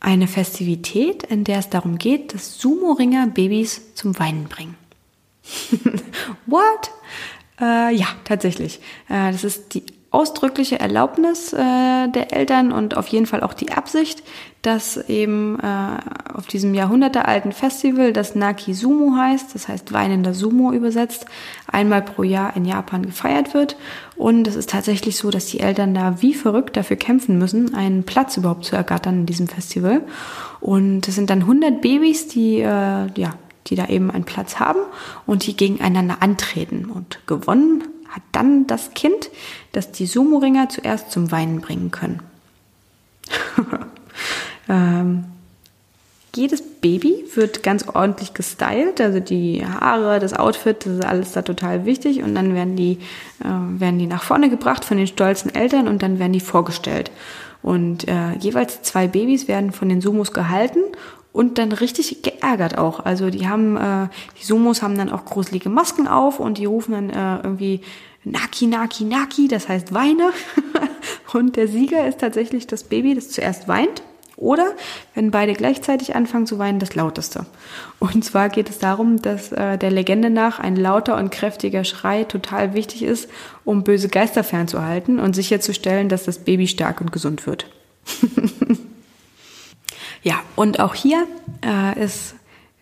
eine 0.00 0.26
Festivität, 0.26 1.22
in 1.22 1.44
der 1.44 1.60
es 1.60 1.70
darum 1.70 1.98
geht, 1.98 2.34
dass 2.34 2.58
Sumo-Ringer 2.58 3.28
Babys 3.28 3.94
zum 3.94 4.18
Weinen 4.18 4.44
bringen. 4.44 4.83
What? 6.46 6.90
Äh, 7.60 7.94
ja, 7.94 8.06
tatsächlich. 8.24 8.80
Äh, 9.08 9.32
das 9.32 9.44
ist 9.44 9.74
die 9.74 9.84
ausdrückliche 10.14 10.78
Erlaubnis 10.78 11.52
äh, 11.52 11.56
der 11.56 12.32
Eltern 12.32 12.70
und 12.70 12.96
auf 12.96 13.08
jeden 13.08 13.26
Fall 13.26 13.42
auch 13.42 13.52
die 13.52 13.72
Absicht, 13.72 14.22
dass 14.62 14.96
eben 15.08 15.58
äh, 15.58 16.32
auf 16.32 16.46
diesem 16.46 16.72
jahrhundertealten 16.72 17.50
Festival, 17.50 18.12
das 18.12 18.36
Naki 18.36 18.74
Sumo 18.74 19.16
heißt, 19.16 19.54
das 19.54 19.66
heißt 19.66 19.92
weinender 19.92 20.32
Sumo 20.32 20.72
übersetzt, 20.72 21.26
einmal 21.66 22.00
pro 22.00 22.22
Jahr 22.22 22.54
in 22.56 22.64
Japan 22.64 23.04
gefeiert 23.04 23.54
wird. 23.54 23.76
Und 24.14 24.46
es 24.46 24.54
ist 24.54 24.70
tatsächlich 24.70 25.16
so, 25.16 25.32
dass 25.32 25.46
die 25.46 25.58
Eltern 25.58 25.94
da 25.94 26.22
wie 26.22 26.34
verrückt 26.34 26.76
dafür 26.76 26.96
kämpfen 26.96 27.36
müssen, 27.36 27.74
einen 27.74 28.04
Platz 28.04 28.36
überhaupt 28.36 28.64
zu 28.64 28.76
ergattern 28.76 29.20
in 29.20 29.26
diesem 29.26 29.48
Festival. 29.48 30.02
Und 30.60 31.08
es 31.08 31.16
sind 31.16 31.28
dann 31.28 31.40
100 31.40 31.82
Babys, 31.82 32.28
die 32.28 32.60
äh, 32.60 33.08
ja 33.16 33.34
die 33.66 33.76
da 33.76 33.86
eben 33.86 34.10
einen 34.10 34.24
Platz 34.24 34.60
haben 34.60 34.80
und 35.26 35.46
die 35.46 35.56
gegeneinander 35.56 36.18
antreten. 36.20 36.86
Und 36.86 37.26
gewonnen 37.26 37.84
hat 38.08 38.22
dann 38.32 38.66
das 38.66 38.94
Kind, 38.94 39.30
das 39.72 39.92
die 39.92 40.06
Sumo-Ringer 40.06 40.68
zuerst 40.68 41.10
zum 41.10 41.30
Weinen 41.32 41.60
bringen 41.60 41.90
können. 41.90 42.20
ähm, 44.68 45.24
jedes 46.36 46.62
Baby 46.62 47.24
wird 47.34 47.62
ganz 47.62 47.86
ordentlich 47.88 48.34
gestylt, 48.34 49.00
also 49.00 49.20
die 49.20 49.64
Haare, 49.64 50.18
das 50.18 50.34
Outfit, 50.34 50.84
das 50.84 50.94
ist 50.94 51.04
alles 51.04 51.32
da 51.32 51.42
total 51.42 51.86
wichtig 51.86 52.22
und 52.22 52.34
dann 52.34 52.54
werden 52.54 52.76
die, 52.76 52.98
äh, 53.40 53.80
werden 53.80 53.98
die 53.98 54.06
nach 54.06 54.22
vorne 54.22 54.50
gebracht 54.50 54.84
von 54.84 54.96
den 54.96 55.06
stolzen 55.06 55.54
Eltern 55.54 55.88
und 55.88 56.02
dann 56.02 56.18
werden 56.18 56.32
die 56.32 56.40
vorgestellt. 56.40 57.10
Und 57.62 58.08
äh, 58.08 58.34
jeweils 58.40 58.82
zwei 58.82 59.06
Babys 59.06 59.48
werden 59.48 59.72
von 59.72 59.88
den 59.88 60.00
Sumos 60.00 60.32
gehalten 60.32 60.80
und 61.32 61.58
dann 61.58 61.72
richtig 61.72 62.22
geärgert 62.44 62.78
auch. 62.78 63.04
Also 63.04 63.30
die 63.30 63.48
haben, 63.48 63.76
äh, 63.76 64.08
die 64.40 64.44
Sumos 64.44 64.82
haben 64.82 64.96
dann 64.96 65.10
auch 65.10 65.24
gruselige 65.24 65.68
Masken 65.68 66.06
auf 66.06 66.40
und 66.40 66.58
die 66.58 66.66
rufen 66.66 66.92
dann 66.92 67.10
äh, 67.10 67.42
irgendwie 67.42 67.80
Naki, 68.24 68.66
Naki, 68.66 69.04
Naki, 69.04 69.48
das 69.48 69.68
heißt 69.68 69.92
Weine. 69.92 70.30
und 71.32 71.56
der 71.56 71.68
Sieger 71.68 72.06
ist 72.06 72.20
tatsächlich 72.20 72.66
das 72.66 72.84
Baby, 72.84 73.14
das 73.14 73.30
zuerst 73.30 73.68
weint. 73.68 74.02
Oder, 74.36 74.72
wenn 75.14 75.30
beide 75.30 75.52
gleichzeitig 75.52 76.16
anfangen 76.16 76.46
zu 76.46 76.58
weinen, 76.58 76.80
das 76.80 76.96
lauteste. 76.96 77.46
Und 78.00 78.24
zwar 78.24 78.48
geht 78.48 78.68
es 78.68 78.78
darum, 78.80 79.22
dass 79.22 79.52
äh, 79.52 79.78
der 79.78 79.92
Legende 79.92 80.28
nach 80.28 80.58
ein 80.58 80.74
lauter 80.74 81.16
und 81.18 81.30
kräftiger 81.30 81.84
Schrei 81.84 82.24
total 82.24 82.74
wichtig 82.74 83.04
ist, 83.04 83.30
um 83.64 83.84
böse 83.84 84.08
Geister 84.08 84.42
fernzuhalten 84.42 85.20
und 85.20 85.34
sicherzustellen, 85.34 86.08
dass 86.08 86.24
das 86.24 86.38
Baby 86.38 86.66
stark 86.66 87.00
und 87.00 87.12
gesund 87.12 87.46
wird. 87.46 87.66
Ja, 90.24 90.40
und 90.56 90.80
auch 90.80 90.94
hier 90.94 91.26
äh, 91.64 92.02
ist 92.02 92.34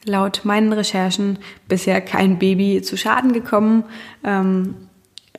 laut 0.05 0.43
meinen 0.45 0.73
Recherchen 0.73 1.39
bisher 1.69 2.01
kein 2.01 2.39
Baby 2.39 2.83
zu 2.83 2.97
Schaden 2.97 3.33
gekommen. 3.33 3.85
Ähm, 4.25 4.75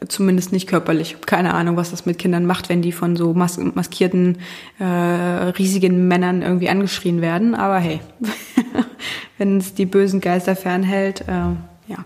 zumindest 0.07 0.51
nicht 0.51 0.67
körperlich. 0.67 1.15
Keine 1.25 1.53
Ahnung, 1.53 1.77
was 1.77 1.91
das 1.91 2.05
mit 2.05 2.19
Kindern 2.19 2.45
macht, 2.45 2.67
wenn 2.67 2.81
die 2.81 2.91
von 2.91 3.15
so 3.15 3.33
mas 3.33 3.57
maskierten, 3.57 4.39
äh, 4.79 4.83
riesigen 4.83 6.07
Männern 6.09 6.41
irgendwie 6.41 6.69
angeschrien 6.69 7.21
werden. 7.21 7.55
Aber 7.55 7.79
hey, 7.79 8.01
wenn 9.37 9.57
es 9.57 9.73
die 9.73 9.85
bösen 9.85 10.19
Geister 10.19 10.55
fernhält, 10.55 11.21
äh, 11.21 11.55
ja. 11.87 12.05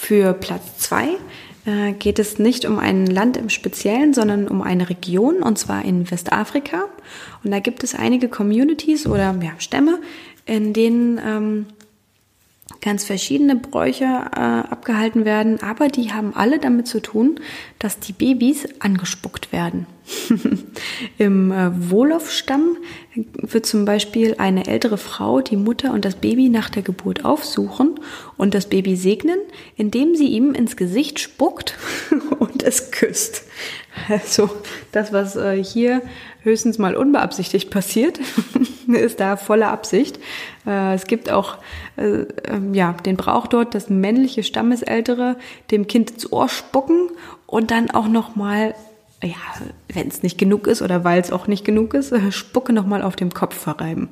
Für 0.00 0.32
Platz 0.32 0.78
zwei 0.78 1.08
äh, 1.66 1.92
geht 1.92 2.20
es 2.20 2.38
nicht 2.38 2.64
um 2.64 2.78
ein 2.78 3.06
Land 3.06 3.36
im 3.36 3.50
Speziellen, 3.50 4.14
sondern 4.14 4.46
um 4.46 4.62
eine 4.62 4.88
Region, 4.88 5.42
und 5.42 5.58
zwar 5.58 5.84
in 5.84 6.08
Westafrika. 6.08 6.84
Und 7.42 7.50
da 7.50 7.58
gibt 7.58 7.82
es 7.82 7.96
einige 7.96 8.28
Communities 8.28 9.06
oder 9.08 9.34
ja, 9.42 9.50
Stämme, 9.58 9.98
in 10.46 10.72
denen 10.72 11.20
ähm, 11.22 11.66
ganz 12.80 13.04
verschiedene 13.04 13.56
Bräuche 13.56 14.04
äh, 14.04 14.38
abgehalten 14.38 15.24
werden, 15.24 15.60
aber 15.62 15.88
die 15.88 16.12
haben 16.12 16.34
alle 16.34 16.58
damit 16.58 16.86
zu 16.86 17.00
tun, 17.00 17.40
dass 17.78 17.98
die 17.98 18.12
Babys 18.12 18.68
angespuckt 18.78 19.52
werden. 19.52 19.86
Im 21.18 21.52
äh, 21.52 21.90
Wolof-Stamm 21.90 22.78
wird 23.14 23.66
zum 23.66 23.84
Beispiel 23.84 24.36
eine 24.38 24.66
ältere 24.66 24.96
Frau 24.96 25.40
die 25.40 25.56
Mutter 25.56 25.92
und 25.92 26.04
das 26.04 26.14
Baby 26.14 26.48
nach 26.48 26.70
der 26.70 26.82
Geburt 26.82 27.24
aufsuchen 27.24 28.00
und 28.36 28.54
das 28.54 28.66
Baby 28.66 28.96
segnen, 28.96 29.38
indem 29.76 30.14
sie 30.14 30.28
ihm 30.28 30.54
ins 30.54 30.76
Gesicht 30.76 31.18
spuckt 31.20 31.76
und 32.38 32.62
es 32.62 32.90
küsst. 32.90 33.44
Also 34.08 34.50
das, 34.92 35.12
was 35.12 35.36
äh, 35.36 35.62
hier 35.62 36.02
höchstens 36.42 36.78
mal 36.78 36.96
unbeabsichtigt 36.96 37.70
passiert, 37.72 38.18
ist 38.86 39.20
da 39.20 39.36
voller 39.36 39.68
Absicht. 39.68 40.18
Äh, 40.66 40.94
es 40.94 41.06
gibt 41.06 41.30
auch 41.30 41.58
äh, 41.96 42.24
ähm, 42.48 42.74
ja, 42.74 42.92
den 42.92 43.16
Brauch 43.16 43.46
dort, 43.46 43.74
dass 43.74 43.90
männliche 43.90 44.42
Stammesältere 44.42 45.36
dem 45.70 45.86
Kind 45.86 46.10
ins 46.10 46.32
Ohr 46.32 46.48
spucken 46.48 47.10
und 47.46 47.70
dann 47.70 47.90
auch 47.90 48.08
noch 48.08 48.36
mal 48.36 48.74
ja, 49.22 49.34
wenn 49.92 50.08
es 50.08 50.22
nicht 50.22 50.36
genug 50.36 50.66
ist 50.66 50.82
oder 50.82 51.02
weil 51.02 51.20
es 51.20 51.32
auch 51.32 51.46
nicht 51.46 51.64
genug 51.64 51.94
ist, 51.94 52.12
äh, 52.12 52.30
Spucke 52.30 52.72
nochmal 52.72 53.02
auf 53.02 53.16
dem 53.16 53.32
Kopf 53.32 53.56
verreiben. 53.56 54.08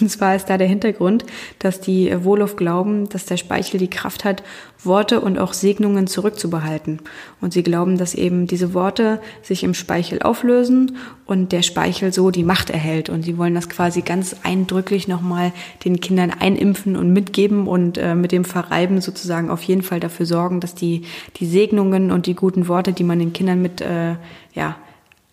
Und 0.00 0.10
zwar 0.10 0.34
ist 0.34 0.46
da 0.46 0.56
der 0.56 0.66
Hintergrund, 0.66 1.24
dass 1.58 1.80
die 1.80 2.12
Wolof 2.24 2.56
glauben, 2.56 3.08
dass 3.08 3.26
der 3.26 3.36
Speichel 3.36 3.78
die 3.78 3.90
Kraft 3.90 4.24
hat, 4.24 4.42
Worte 4.82 5.20
und 5.20 5.38
auch 5.38 5.52
Segnungen 5.52 6.06
zurückzubehalten. 6.06 7.00
Und 7.40 7.52
sie 7.52 7.62
glauben, 7.62 7.98
dass 7.98 8.14
eben 8.14 8.46
diese 8.46 8.72
Worte 8.74 9.20
sich 9.42 9.64
im 9.64 9.74
Speichel 9.74 10.22
auflösen 10.22 10.96
und 11.26 11.52
der 11.52 11.62
Speichel 11.62 12.12
so 12.12 12.30
die 12.30 12.44
Macht 12.44 12.70
erhält. 12.70 13.10
Und 13.10 13.22
sie 13.22 13.36
wollen 13.36 13.54
das 13.54 13.68
quasi 13.68 14.00
ganz 14.00 14.36
eindrücklich 14.44 15.08
nochmal 15.08 15.52
den 15.84 16.00
Kindern 16.00 16.30
einimpfen 16.30 16.96
und 16.96 17.12
mitgeben 17.12 17.66
und 17.66 17.98
äh, 17.98 18.14
mit 18.14 18.32
dem 18.32 18.44
Verreiben 18.44 19.00
sozusagen 19.00 19.50
auf 19.50 19.62
jeden 19.64 19.82
Fall 19.82 20.00
dafür 20.00 20.26
sorgen, 20.26 20.60
dass 20.60 20.74
die, 20.74 21.02
die 21.36 21.46
Segnungen 21.46 22.12
und 22.12 22.26
die 22.26 22.34
guten 22.34 22.68
Worte, 22.68 22.92
die 22.92 23.04
man 23.04 23.18
den 23.18 23.32
Kindern 23.32 23.60
mit, 23.60 23.80
äh, 23.80 24.14
ja, 24.54 24.76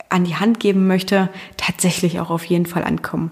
an 0.10 0.24
die 0.24 0.36
Hand 0.36 0.60
geben 0.60 0.88
möchte, 0.88 1.30
tatsächlich 1.58 2.20
auch 2.20 2.30
auf 2.30 2.46
jeden 2.46 2.66
Fall 2.66 2.84
ankommen. 2.84 3.32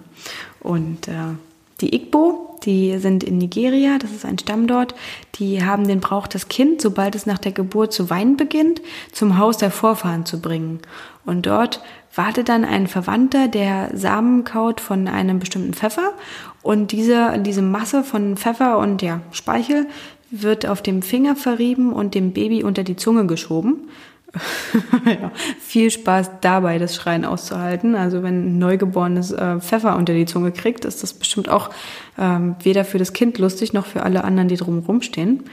Und 0.60 1.08
äh, 1.08 1.36
die 1.82 1.94
Igbo, 1.96 2.58
die 2.64 2.98
sind 2.98 3.24
in 3.24 3.38
Nigeria, 3.38 3.98
das 4.00 4.12
ist 4.12 4.26
ein 4.26 4.40
Stamm 4.40 4.68
dort, 4.68 4.96
die 5.36 5.64
haben 5.64 5.88
den 5.88 6.00
Brauch, 6.00 6.28
das 6.28 6.48
Kind, 6.48 6.82
sobald 6.82 7.16
es 7.16 7.26
nach 7.26 7.38
der 7.38 7.52
Geburt 7.52 7.94
zu 7.94 8.10
weinen 8.10 8.38
beginnt, 8.38 8.82
zum 9.12 9.38
Haus 9.38 9.58
der 9.58 9.72
Vorfahren 9.72 10.26
zu 10.26 10.40
bringen. 10.40 10.80
Und 11.26 11.46
dort 11.46 11.82
wartet 12.16 12.50
dann 12.50 12.64
ein 12.64 12.88
Verwandter, 12.88 13.48
der 13.48 13.92
Samen 13.94 14.44
kaut 14.44 14.80
von 14.80 15.08
einem 15.08 15.40
bestimmten 15.40 15.74
Pfeffer 15.74 16.14
und 16.62 16.92
diese, 16.92 17.40
diese 17.40 17.62
Masse 17.62 18.04
von 18.04 18.38
Pfeffer 18.38 18.78
und 18.78 19.02
ja, 19.02 19.22
Speichel 19.32 19.88
wird 20.32 20.66
auf 20.66 20.82
dem 20.82 21.02
Finger 21.02 21.36
verrieben 21.36 21.92
und 21.94 22.16
dem 22.16 22.34
Baby 22.34 22.64
unter 22.64 22.84
die 22.84 22.96
Zunge 22.96 23.28
geschoben. 23.28 23.90
ja, 25.06 25.32
viel 25.60 25.92
Spaß 25.92 26.32
dabei, 26.42 26.80
das 26.80 26.96
Schreien 26.96 27.24
auszuhalten. 27.24 27.96
Also 27.96 28.24
wenn 28.24 28.56
ein 28.56 28.58
Neugeborenes 28.60 29.32
äh, 29.32 29.60
Pfeffer 29.60 29.96
unter 29.96 30.14
die 30.14 30.26
Zunge 30.26 30.52
kriegt, 30.52 30.86
ist 30.86 31.04
das 31.04 31.14
bestimmt 31.14 31.50
auch 31.50 31.70
ähm, 32.18 32.56
weder 32.64 32.84
für 32.84 32.98
das 32.98 33.14
Kind 33.14 33.38
lustig 33.38 33.74
noch 33.74 33.86
für 33.86 34.04
alle 34.04 34.24
anderen, 34.24 34.48
die 34.48 34.58
drumherum 34.58 35.02
stehen. 35.04 35.44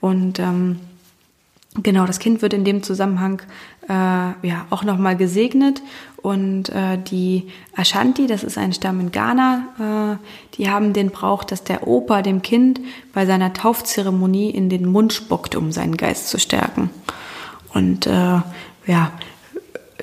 Und 0.00 0.40
ähm, 0.40 0.80
genau, 1.80 2.06
das 2.06 2.18
Kind 2.18 2.42
wird 2.42 2.54
in 2.54 2.64
dem 2.64 2.82
Zusammenhang 2.82 3.40
äh, 3.88 3.92
ja 3.92 4.66
auch 4.70 4.82
nochmal 4.82 5.16
gesegnet. 5.16 5.80
Und 6.16 6.70
äh, 6.70 6.98
die 6.98 7.48
Ashanti, 7.76 8.26
das 8.26 8.42
ist 8.42 8.58
ein 8.58 8.72
Stamm 8.72 8.98
in 8.98 9.12
Ghana, 9.12 10.18
äh, 10.18 10.56
die 10.56 10.70
haben 10.70 10.92
den 10.92 11.10
Brauch, 11.10 11.44
dass 11.44 11.62
der 11.62 11.86
Opa 11.86 12.22
dem 12.22 12.42
Kind 12.42 12.80
bei 13.12 13.26
seiner 13.26 13.52
Taufzeremonie 13.52 14.50
in 14.50 14.68
den 14.70 14.86
Mund 14.90 15.12
spuckt, 15.12 15.54
um 15.54 15.70
seinen 15.70 15.96
Geist 15.96 16.28
zu 16.28 16.38
stärken. 16.38 16.90
Und 17.74 18.06
äh, 18.06 18.40
ja, 18.86 19.12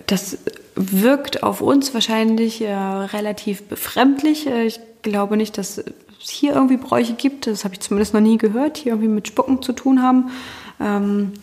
das 0.07 0.37
wirkt 0.75 1.43
auf 1.43 1.61
uns 1.61 1.93
wahrscheinlich 1.93 2.61
äh, 2.61 2.73
relativ 2.73 3.63
befremdlich. 3.63 4.47
Äh, 4.47 4.65
ich 4.65 4.79
glaube 5.01 5.37
nicht, 5.37 5.57
dass 5.57 5.77
es 5.77 6.29
hier 6.29 6.53
irgendwie 6.53 6.77
Bräuche 6.77 7.13
gibt. 7.13 7.47
Das 7.47 7.63
habe 7.63 7.73
ich 7.73 7.79
zumindest 7.79 8.13
noch 8.13 8.21
nie 8.21 8.37
gehört, 8.37 8.83
die 8.83 8.89
irgendwie 8.89 9.07
mit 9.07 9.27
Spucken 9.27 9.61
zu 9.61 9.73
tun 9.73 10.01
haben. 10.01 10.31
Ähm, 10.79 11.33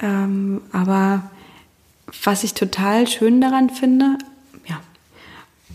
ähm, 0.00 0.60
aber 0.72 1.30
was 2.24 2.44
ich 2.44 2.54
total 2.54 3.06
schön 3.06 3.40
daran 3.40 3.70
finde, 3.70 4.18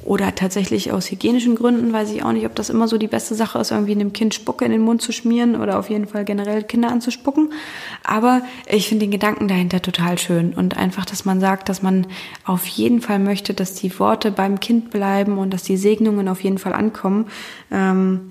oder 0.06 0.36
tatsächlich 0.36 0.92
aus 0.92 1.10
hygienischen 1.10 1.56
Gründen 1.56 1.94
weiß 1.94 2.12
ich 2.12 2.24
auch 2.24 2.32
nicht, 2.32 2.46
ob 2.46 2.56
das 2.56 2.70
immer 2.70 2.88
so 2.88 2.98
die 2.98 3.08
beste 3.08 3.36
Sache 3.36 3.60
ist, 3.60 3.72
irgendwie 3.72 3.94
einem 3.94 4.14
Kind 4.14 4.34
Spucke 4.34 4.66
in 4.66 4.72
den 4.72 4.82
Mund 4.82 5.02
zu 5.02 5.12
schmieren 5.12 5.56
oder 5.56 5.80
auf 5.80 5.90
jeden 5.90 6.08
Fall 6.08 6.26
generell 6.26 6.64
Kinder 6.64 6.90
anzuspucken. 6.90 7.54
Aber 8.04 8.42
ich 8.68 8.90
finde 8.90 9.06
den 9.06 9.12
Gedanken 9.12 9.48
dahinter 9.48 9.82
total 9.82 10.18
schön 10.18 10.54
und 10.54 10.78
einfach, 10.78 11.06
dass 11.06 11.26
man 11.26 11.40
sagt, 11.40 11.70
dass 11.70 11.82
man 11.82 12.08
auf 12.46 12.66
jeden 12.66 13.02
Fall 13.02 13.20
möchte, 13.20 13.54
dass 13.54 13.76
die 13.76 13.98
Worte 14.00 14.32
beim 14.32 14.60
Kind 14.60 14.90
bleiben 14.90 15.38
und 15.38 15.54
dass 15.54 15.64
die 15.64 15.78
Segnungen 15.78 16.28
auf 16.28 16.44
jeden 16.44 16.58
Fall 16.58 16.74
ankommen. 16.74 17.28
Ähm, 17.72 18.30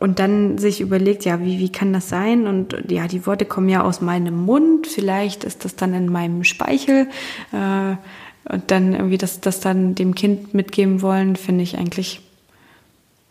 und 0.00 0.18
dann 0.18 0.58
sich 0.58 0.80
überlegt, 0.80 1.24
ja, 1.24 1.40
wie, 1.40 1.58
wie 1.58 1.72
kann 1.72 1.92
das 1.92 2.08
sein? 2.08 2.46
Und 2.46 2.76
ja, 2.90 3.08
die 3.08 3.24
Worte 3.26 3.46
kommen 3.46 3.68
ja 3.68 3.82
aus 3.82 4.00
meinem 4.00 4.44
Mund, 4.44 4.86
vielleicht 4.86 5.44
ist 5.44 5.64
das 5.64 5.76
dann 5.76 5.94
in 5.94 6.10
meinem 6.10 6.44
Speichel. 6.44 7.08
Äh, 7.52 7.96
und 8.44 8.70
dann 8.70 8.92
irgendwie 8.92 9.18
das, 9.18 9.40
das 9.40 9.60
dann 9.60 9.94
dem 9.94 10.14
Kind 10.14 10.54
mitgeben 10.54 11.02
wollen, 11.02 11.36
finde 11.36 11.62
ich 11.62 11.76
eigentlich, 11.76 12.20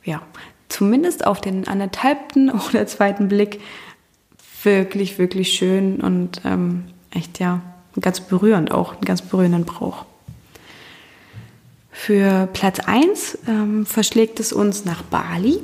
ja, 0.03 0.21
zumindest 0.69 1.25
auf 1.25 1.41
den 1.41 1.67
anderthalbten 1.67 2.49
oder 2.69 2.87
zweiten 2.87 3.27
Blick 3.27 3.59
wirklich, 4.63 5.17
wirklich 5.17 5.53
schön 5.53 6.01
und 6.01 6.41
ähm, 6.45 6.85
echt, 7.11 7.39
ja, 7.39 7.61
ganz 7.99 8.21
berührend 8.21 8.71
auch, 8.71 8.93
einen 8.93 9.01
ganz 9.01 9.21
berührenden 9.21 9.65
Brauch. 9.65 10.05
Für 11.91 12.47
Platz 12.53 12.79
1 12.79 13.39
ähm, 13.47 13.85
verschlägt 13.85 14.39
es 14.39 14.53
uns 14.53 14.85
nach 14.85 15.03
Bali 15.03 15.59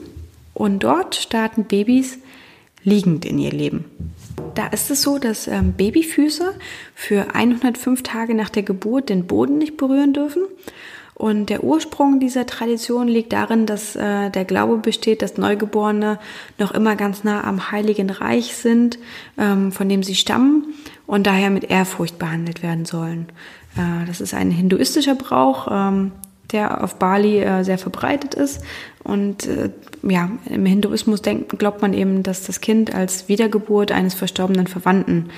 und 0.53 0.83
dort 0.83 1.15
starten 1.15 1.63
Babys 1.65 2.17
liegend 2.83 3.25
in 3.25 3.39
ihr 3.39 3.51
Leben. 3.51 3.85
Da 4.55 4.67
ist 4.67 4.89
es 4.89 5.01
so, 5.01 5.19
dass 5.19 5.47
ähm, 5.47 5.73
Babyfüße 5.73 6.53
für 6.95 7.35
105 7.35 8.03
Tage 8.03 8.33
nach 8.33 8.49
der 8.49 8.63
Geburt 8.63 9.09
den 9.09 9.27
Boden 9.27 9.57
nicht 9.57 9.77
berühren 9.77 10.13
dürfen. 10.13 10.43
Und 11.13 11.49
der 11.49 11.63
Ursprung 11.63 12.19
dieser 12.19 12.45
Tradition 12.45 13.07
liegt 13.07 13.33
darin, 13.33 13.65
dass 13.65 13.95
äh, 13.95 14.29
der 14.29 14.45
Glaube 14.45 14.77
besteht, 14.77 15.23
dass 15.23 15.37
Neugeborene 15.37 16.19
noch 16.59 16.71
immer 16.71 16.95
ganz 16.95 17.23
nah 17.23 17.43
am 17.43 17.71
Heiligen 17.71 18.11
Reich 18.11 18.55
sind, 18.55 18.99
ähm, 19.37 19.71
von 19.71 19.89
dem 19.89 20.03
sie 20.03 20.13
stammen 20.13 20.75
und 21.07 21.25
daher 21.25 21.49
mit 21.49 21.71
Ehrfurcht 21.71 22.19
behandelt 22.19 22.61
werden 22.61 22.85
sollen. 22.85 23.27
Äh, 23.75 24.05
das 24.05 24.21
ist 24.21 24.35
ein 24.35 24.51
hinduistischer 24.51 25.15
Brauch, 25.15 25.67
ähm, 25.71 26.11
der 26.51 26.83
auf 26.83 26.95
Bali 26.95 27.39
äh, 27.39 27.63
sehr 27.63 27.77
verbreitet 27.77 28.33
ist. 28.33 28.61
Und 29.03 29.47
äh, 29.47 29.69
ja, 30.03 30.29
im 30.45 30.65
Hinduismus 30.65 31.21
denkt, 31.21 31.57
glaubt 31.59 31.81
man 31.81 31.93
eben, 31.93 32.23
dass 32.23 32.43
das 32.43 32.61
Kind 32.61 32.93
als 32.93 33.27
Wiedergeburt 33.27 33.91
eines 33.91 34.13
verstorbenen 34.13 34.67
Verwandten 34.67 35.29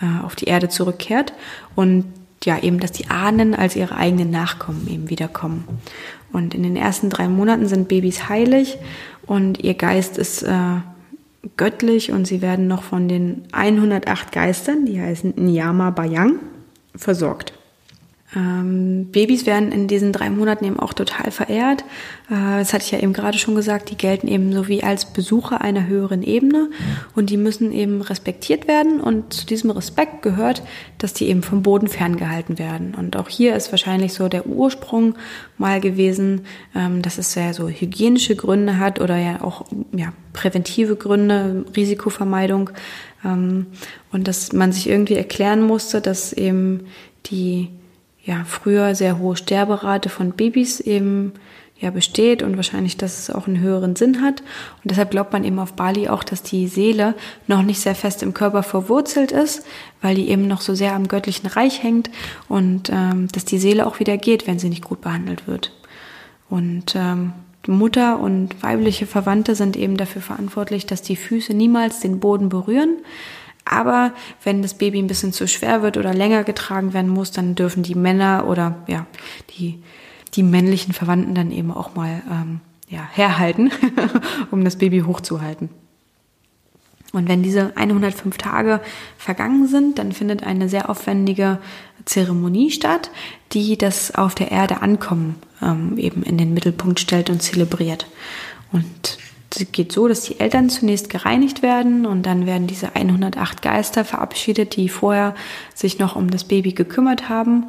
äh, 0.00 0.24
auf 0.24 0.36
die 0.36 0.46
Erde 0.46 0.68
zurückkehrt 0.68 1.32
und 1.74 2.04
ja, 2.44 2.62
eben, 2.62 2.78
dass 2.78 2.92
die 2.92 3.08
Ahnen 3.08 3.54
als 3.54 3.74
ihre 3.74 3.96
eigenen 3.96 4.30
Nachkommen 4.30 4.86
eben 4.88 5.10
wiederkommen. 5.10 5.66
Und 6.32 6.54
in 6.54 6.62
den 6.62 6.76
ersten 6.76 7.10
drei 7.10 7.28
Monaten 7.28 7.66
sind 7.66 7.88
Babys 7.88 8.28
heilig 8.28 8.78
und 9.26 9.64
ihr 9.64 9.74
Geist 9.74 10.18
ist 10.18 10.42
äh, 10.42 10.76
göttlich 11.56 12.12
und 12.12 12.26
sie 12.26 12.42
werden 12.42 12.68
noch 12.68 12.82
von 12.82 13.08
den 13.08 13.44
108 13.52 14.32
Geistern, 14.32 14.86
die 14.86 15.00
heißen 15.00 15.34
Nyama 15.36 15.90
Bayang, 15.90 16.38
versorgt. 16.94 17.55
Ähm, 18.34 19.06
Babys 19.12 19.46
werden 19.46 19.70
in 19.70 19.86
diesen 19.86 20.12
drei 20.12 20.30
Monaten 20.30 20.64
eben 20.64 20.80
auch 20.80 20.92
total 20.92 21.30
verehrt. 21.30 21.82
Äh, 22.28 22.58
das 22.58 22.72
hatte 22.72 22.84
ich 22.84 22.90
ja 22.90 22.98
eben 22.98 23.12
gerade 23.12 23.38
schon 23.38 23.54
gesagt, 23.54 23.90
die 23.90 23.96
gelten 23.96 24.26
eben 24.26 24.52
so 24.52 24.66
wie 24.66 24.82
als 24.82 25.12
Besucher 25.12 25.60
einer 25.60 25.86
höheren 25.86 26.24
Ebene 26.24 26.70
und 27.14 27.30
die 27.30 27.36
müssen 27.36 27.70
eben 27.70 28.02
respektiert 28.02 28.66
werden 28.66 29.00
und 29.00 29.32
zu 29.32 29.46
diesem 29.46 29.70
Respekt 29.70 30.22
gehört, 30.22 30.62
dass 30.98 31.14
die 31.14 31.28
eben 31.28 31.44
vom 31.44 31.62
Boden 31.62 31.86
ferngehalten 31.86 32.58
werden. 32.58 32.96
Und 32.98 33.16
auch 33.16 33.28
hier 33.28 33.54
ist 33.54 33.70
wahrscheinlich 33.70 34.12
so 34.12 34.28
der 34.28 34.46
Ursprung 34.46 35.14
mal 35.56 35.80
gewesen, 35.80 36.46
ähm, 36.74 37.02
dass 37.02 37.18
es 37.18 37.34
ja 37.36 37.52
so 37.52 37.68
hygienische 37.68 38.34
Gründe 38.34 38.78
hat 38.78 39.00
oder 39.00 39.16
ja 39.16 39.40
auch 39.42 39.66
ja, 39.92 40.12
präventive 40.32 40.96
Gründe, 40.96 41.64
Risikovermeidung 41.76 42.70
ähm, 43.24 43.66
und 44.10 44.26
dass 44.26 44.52
man 44.52 44.72
sich 44.72 44.88
irgendwie 44.88 45.14
erklären 45.14 45.62
musste, 45.62 46.00
dass 46.00 46.32
eben 46.32 46.86
die 47.26 47.70
ja, 48.26 48.44
früher 48.44 48.94
sehr 48.94 49.18
hohe 49.18 49.36
Sterberate 49.36 50.08
von 50.08 50.32
Babys 50.32 50.80
eben 50.80 51.32
ja, 51.78 51.90
besteht 51.90 52.42
und 52.42 52.56
wahrscheinlich, 52.56 52.96
dass 52.96 53.18
es 53.18 53.30
auch 53.30 53.46
einen 53.46 53.60
höheren 53.60 53.96
Sinn 53.96 54.22
hat. 54.22 54.40
Und 54.82 54.90
deshalb 54.90 55.10
glaubt 55.10 55.32
man 55.32 55.44
eben 55.44 55.58
auf 55.58 55.74
Bali 55.74 56.08
auch, 56.08 56.24
dass 56.24 56.42
die 56.42 56.66
Seele 56.66 57.14
noch 57.46 57.62
nicht 57.62 57.80
sehr 57.80 57.94
fest 57.94 58.22
im 58.22 58.34
Körper 58.34 58.62
verwurzelt 58.62 59.30
ist, 59.30 59.64
weil 60.00 60.16
die 60.16 60.28
eben 60.28 60.48
noch 60.48 60.60
so 60.60 60.74
sehr 60.74 60.94
am 60.94 61.06
göttlichen 61.06 61.46
Reich 61.46 61.82
hängt 61.82 62.10
und 62.48 62.90
ähm, 62.92 63.28
dass 63.28 63.44
die 63.44 63.58
Seele 63.58 63.86
auch 63.86 64.00
wieder 64.00 64.16
geht, 64.16 64.46
wenn 64.46 64.58
sie 64.58 64.70
nicht 64.70 64.84
gut 64.84 65.02
behandelt 65.02 65.46
wird. 65.46 65.72
Und 66.48 66.94
ähm, 66.96 67.32
Mutter 67.68 68.20
und 68.20 68.62
weibliche 68.62 69.06
Verwandte 69.06 69.54
sind 69.54 69.76
eben 69.76 69.96
dafür 69.96 70.22
verantwortlich, 70.22 70.86
dass 70.86 71.02
die 71.02 71.16
Füße 71.16 71.54
niemals 71.54 72.00
den 72.00 72.20
Boden 72.20 72.48
berühren. 72.48 72.98
Aber 73.66 74.12
wenn 74.42 74.62
das 74.62 74.74
Baby 74.74 75.00
ein 75.00 75.08
bisschen 75.08 75.32
zu 75.32 75.46
schwer 75.46 75.82
wird 75.82 75.98
oder 75.98 76.14
länger 76.14 76.44
getragen 76.44 76.94
werden 76.94 77.10
muss, 77.10 77.32
dann 77.32 77.54
dürfen 77.54 77.82
die 77.82 77.96
Männer 77.96 78.46
oder 78.48 78.76
ja 78.86 79.06
die 79.58 79.82
die 80.34 80.42
männlichen 80.42 80.92
Verwandten 80.92 81.34
dann 81.34 81.50
eben 81.50 81.72
auch 81.72 81.94
mal 81.94 82.22
ähm, 82.30 82.60
ja, 82.88 83.06
herhalten, 83.12 83.72
um 84.50 84.64
das 84.64 84.76
Baby 84.76 85.00
hochzuhalten. 85.00 85.70
Und 87.12 87.28
wenn 87.28 87.42
diese 87.42 87.74
105 87.76 88.36
Tage 88.36 88.80
vergangen 89.16 89.68
sind, 89.68 89.98
dann 89.98 90.12
findet 90.12 90.42
eine 90.42 90.68
sehr 90.68 90.90
aufwendige 90.90 91.58
Zeremonie 92.04 92.70
statt, 92.70 93.10
die 93.52 93.78
das 93.78 94.14
auf 94.14 94.34
der 94.34 94.50
Erde 94.50 94.82
ankommen 94.82 95.36
ähm, 95.62 95.96
eben 95.96 96.22
in 96.22 96.36
den 96.36 96.52
Mittelpunkt 96.52 97.00
stellt 97.00 97.30
und 97.30 97.42
zelebriert. 97.42 98.06
Und 98.72 99.18
es 99.60 99.72
geht 99.72 99.92
so, 99.92 100.08
dass 100.08 100.22
die 100.22 100.40
Eltern 100.40 100.68
zunächst 100.68 101.08
gereinigt 101.10 101.62
werden 101.62 102.06
und 102.06 102.24
dann 102.24 102.46
werden 102.46 102.66
diese 102.66 102.94
108 102.94 103.62
Geister 103.62 104.04
verabschiedet, 104.04 104.76
die 104.76 104.88
vorher 104.88 105.34
sich 105.74 105.98
noch 105.98 106.16
um 106.16 106.30
das 106.30 106.44
Baby 106.44 106.72
gekümmert 106.72 107.28
haben. 107.28 107.66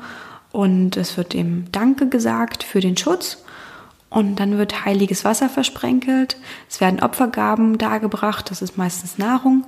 Und 0.52 0.98
es 0.98 1.18
wird 1.18 1.36
eben 1.36 1.66
Danke 1.72 2.08
gesagt 2.08 2.64
für 2.64 2.80
den 2.80 2.98
Schutz 2.98 3.44
und 4.10 4.40
dann 4.40 4.58
wird 4.58 4.86
heiliges 4.86 5.26
Wasser 5.26 5.50
versprenkelt. 5.50 6.38
Es 6.70 6.80
werden 6.80 7.02
Opfergaben 7.02 7.78
dargebracht, 7.78 8.50
das 8.50 8.62
ist 8.62 8.78
meistens 8.78 9.18
Nahrung, 9.18 9.66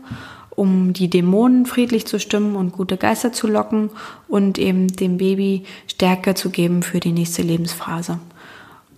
um 0.49 0.93
die 0.93 1.09
Dämonen 1.09 1.65
friedlich 1.65 2.05
zu 2.07 2.19
stimmen 2.19 2.55
und 2.55 2.71
gute 2.71 2.97
Geister 2.97 3.31
zu 3.31 3.47
locken 3.47 3.89
und 4.27 4.57
eben 4.57 4.87
dem 4.87 5.17
Baby 5.17 5.63
Stärke 5.87 6.33
zu 6.33 6.49
geben 6.49 6.83
für 6.83 6.99
die 6.99 7.11
nächste 7.11 7.41
Lebensphase. 7.41 8.19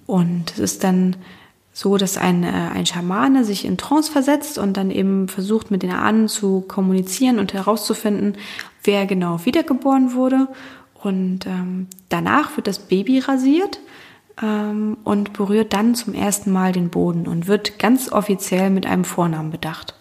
Und 0.08 0.52
es 0.54 0.60
ist 0.60 0.84
dann 0.84 1.16
so, 1.74 1.98
dass 1.98 2.18
ein, 2.18 2.44
äh, 2.44 2.48
ein 2.48 2.86
Schamane 2.86 3.46
sich 3.46 3.66
in 3.66 3.78
Trance 3.78 4.12
versetzt 4.12 4.58
und 4.58 4.78
dann 4.78 4.92
eben 4.92 5.28
versucht, 5.28 5.72
mit 5.72 5.84
den 5.84 5.92
Ahnen 5.92 6.28
zu 6.28 6.62
kommunizieren 6.62 7.40
und 7.40 7.54
herauszufinden, 7.54 8.36
wer 8.84 9.06
genau 9.06 9.46
wiedergeboren 9.46 10.14
wurde. 10.14 10.48
Und 11.02 11.46
ähm, 11.48 11.88
danach 12.10 12.58
wird 12.58 12.68
das 12.68 12.80
Baby 12.80 13.20
rasiert 13.20 13.80
ähm, 14.42 14.98
und 15.04 15.34
berührt 15.34 15.74
dann 15.74 15.96
zum 15.96 16.14
ersten 16.14 16.52
Mal 16.52 16.74
den 16.74 16.90
Boden 16.90 17.28
und 17.28 17.48
wird 17.48 17.80
ganz 17.80 18.12
offiziell 18.12 18.70
mit 18.70 18.86
einem 18.86 19.06
Vornamen 19.06 19.52
bedacht. 19.52 19.96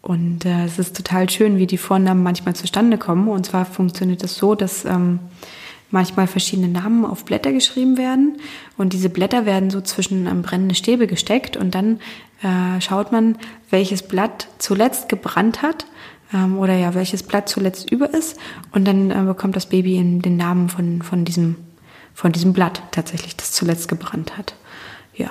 Und 0.00 0.46
äh, 0.46 0.64
es 0.64 0.78
ist 0.78 0.96
total 0.96 1.28
schön, 1.28 1.58
wie 1.58 1.66
die 1.66 1.76
Vornamen 1.76 2.22
manchmal 2.22 2.54
zustande 2.54 2.98
kommen. 2.98 3.28
Und 3.28 3.46
zwar 3.46 3.66
funktioniert 3.66 4.22
das 4.22 4.36
so, 4.36 4.54
dass 4.54 4.84
ähm, 4.84 5.18
manchmal 5.90 6.26
verschiedene 6.26 6.68
Namen 6.68 7.04
auf 7.04 7.24
Blätter 7.24 7.52
geschrieben 7.52 7.96
werden. 7.96 8.38
Und 8.76 8.92
diese 8.92 9.08
Blätter 9.08 9.46
werden 9.46 9.70
so 9.70 9.80
zwischen 9.80 10.26
ähm, 10.26 10.42
brennende 10.42 10.74
Stäbe 10.74 11.06
gesteckt. 11.06 11.56
Und 11.56 11.74
dann 11.74 12.00
äh, 12.42 12.80
schaut 12.80 13.12
man, 13.12 13.36
welches 13.70 14.02
Blatt 14.02 14.48
zuletzt 14.58 15.08
gebrannt 15.08 15.62
hat 15.62 15.86
ähm, 16.32 16.58
oder 16.58 16.74
ja, 16.74 16.94
welches 16.94 17.22
Blatt 17.22 17.48
zuletzt 17.48 17.90
über 17.90 18.12
ist. 18.12 18.38
Und 18.72 18.86
dann 18.86 19.10
äh, 19.10 19.22
bekommt 19.22 19.56
das 19.56 19.66
Baby 19.66 19.96
in 19.96 20.22
den 20.22 20.36
Namen 20.36 20.68
von, 20.68 21.02
von 21.02 21.24
diesem 21.24 21.56
von 22.18 22.32
diesem 22.32 22.52
Blatt 22.52 22.82
tatsächlich, 22.90 23.36
das 23.36 23.52
zuletzt 23.52 23.86
gebrannt 23.86 24.36
hat. 24.36 24.56
Ja. 25.14 25.30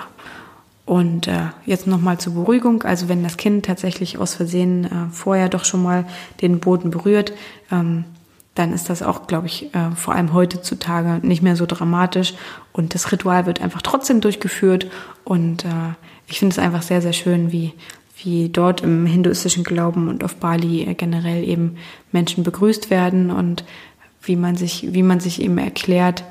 Und 0.85 1.27
äh, 1.27 1.47
jetzt 1.65 1.85
nochmal 1.85 2.17
zur 2.17 2.33
Beruhigung. 2.33 2.83
Also 2.83 3.09
wenn 3.09 3.23
das 3.23 3.35
Kind 3.35 3.65
tatsächlich 3.65 4.17
aus 4.19 4.35
Versehen 4.35 4.85
äh, 4.85 5.11
vorher 5.11 5.49
doch 5.49 5.65
schon 5.65 5.83
mal 5.83 6.05
den 6.41 6.61
Boden 6.61 6.89
berührt, 6.89 7.33
ähm, 7.73 8.05
dann 8.57 8.73
ist 8.73 8.89
das 8.89 9.03
auch, 9.03 9.27
glaube 9.27 9.47
ich, 9.47 9.73
äh, 9.75 9.91
vor 9.95 10.15
allem 10.15 10.33
heutzutage 10.33 11.25
nicht 11.25 11.41
mehr 11.41 11.55
so 11.55 11.65
dramatisch. 11.65 12.33
Und 12.73 12.93
das 12.93 13.11
Ritual 13.11 13.45
wird 13.45 13.61
einfach 13.61 13.81
trotzdem 13.81 14.21
durchgeführt. 14.21 14.89
Und 15.23 15.65
äh, 15.65 15.93
ich 16.27 16.39
finde 16.39 16.53
es 16.53 16.59
einfach 16.59 16.81
sehr, 16.81 17.01
sehr 17.01 17.13
schön, 17.13 17.51
wie, 17.51 17.73
wie 18.23 18.49
dort 18.49 18.81
im 18.81 19.05
hinduistischen 19.05 19.63
Glauben 19.63 20.07
und 20.07 20.23
auf 20.23 20.35
Bali 20.37 20.83
äh, 20.83 20.95
generell 20.95 21.47
eben 21.47 21.77
Menschen 22.11 22.43
begrüßt 22.43 22.89
werden 22.89 23.29
und 23.31 23.63
wie 24.23 24.35
man 24.35 24.55
sich, 24.55 24.93
wie 24.93 25.03
man 25.03 25.19
sich 25.19 25.41
eben 25.41 25.57
erklärt, 25.57 26.23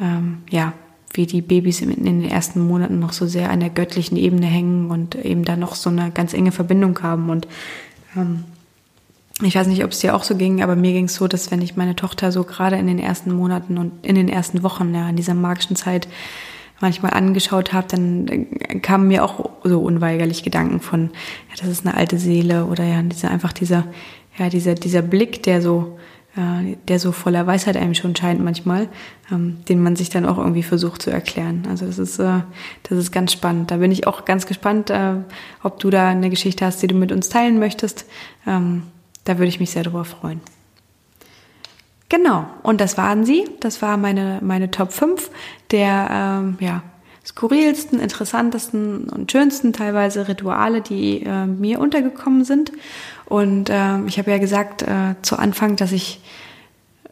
ähm, 0.00 0.38
ja, 0.50 0.72
wie 1.12 1.26
die 1.26 1.42
Babys 1.42 1.80
in 1.80 2.04
den 2.04 2.24
ersten 2.24 2.60
Monaten 2.60 2.98
noch 2.98 3.12
so 3.12 3.26
sehr 3.26 3.50
an 3.50 3.60
der 3.60 3.70
göttlichen 3.70 4.16
Ebene 4.16 4.46
hängen 4.46 4.90
und 4.90 5.14
eben 5.14 5.44
da 5.44 5.56
noch 5.56 5.74
so 5.74 5.90
eine 5.90 6.10
ganz 6.10 6.32
enge 6.34 6.52
Verbindung 6.52 6.98
haben. 7.02 7.30
Und 7.30 7.46
ähm, 8.16 8.44
ich 9.42 9.54
weiß 9.54 9.66
nicht, 9.68 9.84
ob 9.84 9.92
es 9.92 10.00
dir 10.00 10.14
auch 10.14 10.24
so 10.24 10.36
ging, 10.36 10.62
aber 10.62 10.74
mir 10.74 10.92
ging 10.92 11.04
es 11.04 11.14
so, 11.14 11.28
dass 11.28 11.50
wenn 11.50 11.62
ich 11.62 11.76
meine 11.76 11.94
Tochter 11.94 12.32
so 12.32 12.44
gerade 12.44 12.76
in 12.76 12.86
den 12.86 12.98
ersten 12.98 13.32
Monaten 13.32 13.78
und 13.78 14.04
in 14.04 14.16
den 14.16 14.28
ersten 14.28 14.62
Wochen, 14.62 14.94
ja, 14.94 15.08
in 15.08 15.16
dieser 15.16 15.34
magischen 15.34 15.76
Zeit 15.76 16.08
manchmal 16.80 17.12
angeschaut 17.12 17.72
habe, 17.72 17.86
dann 17.88 18.28
äh, 18.28 18.78
kamen 18.80 19.08
mir 19.08 19.24
auch 19.24 19.50
so 19.64 19.80
unweigerlich 19.80 20.42
Gedanken 20.42 20.80
von, 20.80 21.10
ja, 21.50 21.56
das 21.60 21.68
ist 21.68 21.86
eine 21.86 21.96
alte 21.96 22.18
Seele 22.18 22.66
oder 22.66 22.84
ja, 22.84 23.02
dieser 23.02 23.30
einfach 23.30 23.52
dieser, 23.52 23.84
ja, 24.38 24.48
dieser, 24.48 24.74
dieser 24.74 25.02
Blick, 25.02 25.42
der 25.44 25.62
so 25.62 25.98
äh, 26.36 26.76
der 26.86 26.98
so 26.98 27.12
voller 27.12 27.46
Weisheit 27.46 27.76
einem 27.76 27.94
schon 27.94 28.14
scheint 28.14 28.42
manchmal, 28.42 28.88
ähm, 29.32 29.58
den 29.68 29.82
man 29.82 29.96
sich 29.96 30.10
dann 30.10 30.26
auch 30.26 30.38
irgendwie 30.38 30.62
versucht 30.62 31.02
zu 31.02 31.10
erklären. 31.10 31.66
Also 31.68 31.86
das 31.86 31.98
ist, 31.98 32.18
äh, 32.18 32.40
das 32.84 32.98
ist 32.98 33.12
ganz 33.12 33.32
spannend. 33.32 33.70
Da 33.70 33.78
bin 33.78 33.90
ich 33.90 34.06
auch 34.06 34.24
ganz 34.24 34.46
gespannt, 34.46 34.90
äh, 34.90 35.14
ob 35.62 35.80
du 35.80 35.90
da 35.90 36.08
eine 36.08 36.30
Geschichte 36.30 36.64
hast, 36.64 36.82
die 36.82 36.86
du 36.86 36.94
mit 36.94 37.12
uns 37.12 37.28
teilen 37.28 37.58
möchtest. 37.58 38.04
Ähm, 38.46 38.82
da 39.28 39.38
würde 39.38 39.48
ich 39.48 39.60
mich 39.60 39.70
sehr 39.70 39.82
darüber 39.82 40.04
freuen. 40.04 40.40
Genau, 42.08 42.46
und 42.62 42.80
das 42.80 42.96
waren 42.96 43.26
sie. 43.26 43.44
Das 43.60 43.82
war 43.82 43.98
meine, 43.98 44.38
meine 44.42 44.70
Top 44.70 44.92
5 44.92 45.30
der 45.70 46.08
ähm, 46.10 46.56
ja, 46.60 46.82
skurrilsten, 47.24 48.00
interessantesten 48.00 49.10
und 49.10 49.30
schönsten 49.30 49.74
teilweise 49.74 50.28
Rituale, 50.28 50.80
die 50.80 51.22
äh, 51.22 51.44
mir 51.44 51.78
untergekommen 51.80 52.44
sind. 52.44 52.72
Und 53.26 53.68
äh, 53.68 54.00
ich 54.06 54.18
habe 54.18 54.30
ja 54.30 54.38
gesagt 54.38 54.80
äh, 54.80 55.14
zu 55.20 55.38
Anfang, 55.38 55.76
dass 55.76 55.92
ich 55.92 56.20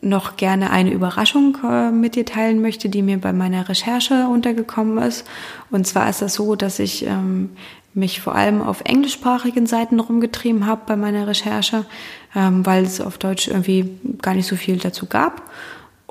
noch 0.07 0.37
gerne 0.37 0.71
eine 0.71 0.91
Überraschung 0.91 1.59
äh, 1.65 1.91
mit 1.91 2.15
dir 2.15 2.25
teilen 2.25 2.61
möchte, 2.61 2.89
die 2.89 3.03
mir 3.03 3.19
bei 3.19 3.33
meiner 3.33 3.69
Recherche 3.69 4.29
untergekommen 4.29 4.99
ist. 4.99 5.27
Und 5.71 5.87
zwar 5.87 6.09
ist 6.09 6.23
das 6.23 6.35
so, 6.35 6.57
dass 6.57 6.79
ich 6.79 7.07
ähm, 7.07 7.51
mich 7.95 8.21
vor 8.21 8.35
allem 8.35 8.63
auf 8.63 8.83
englischsprachigen 8.85 9.67
Seiten 9.67 9.99
rumgetrieben 9.99 10.67
habe 10.67 10.83
bei 10.87 10.97
meiner 10.97 11.27
Recherche, 11.27 11.87
ähm, 12.35 12.65
weil 12.65 12.85
es 12.85 13.01
auf 13.01 13.19
Deutsch 13.19 13.49
irgendwie 13.49 13.99
gar 14.23 14.35
nicht 14.35 14.47
so 14.47 14.57
viel 14.57 14.77
dazu 14.77 15.07
gab. 15.07 15.51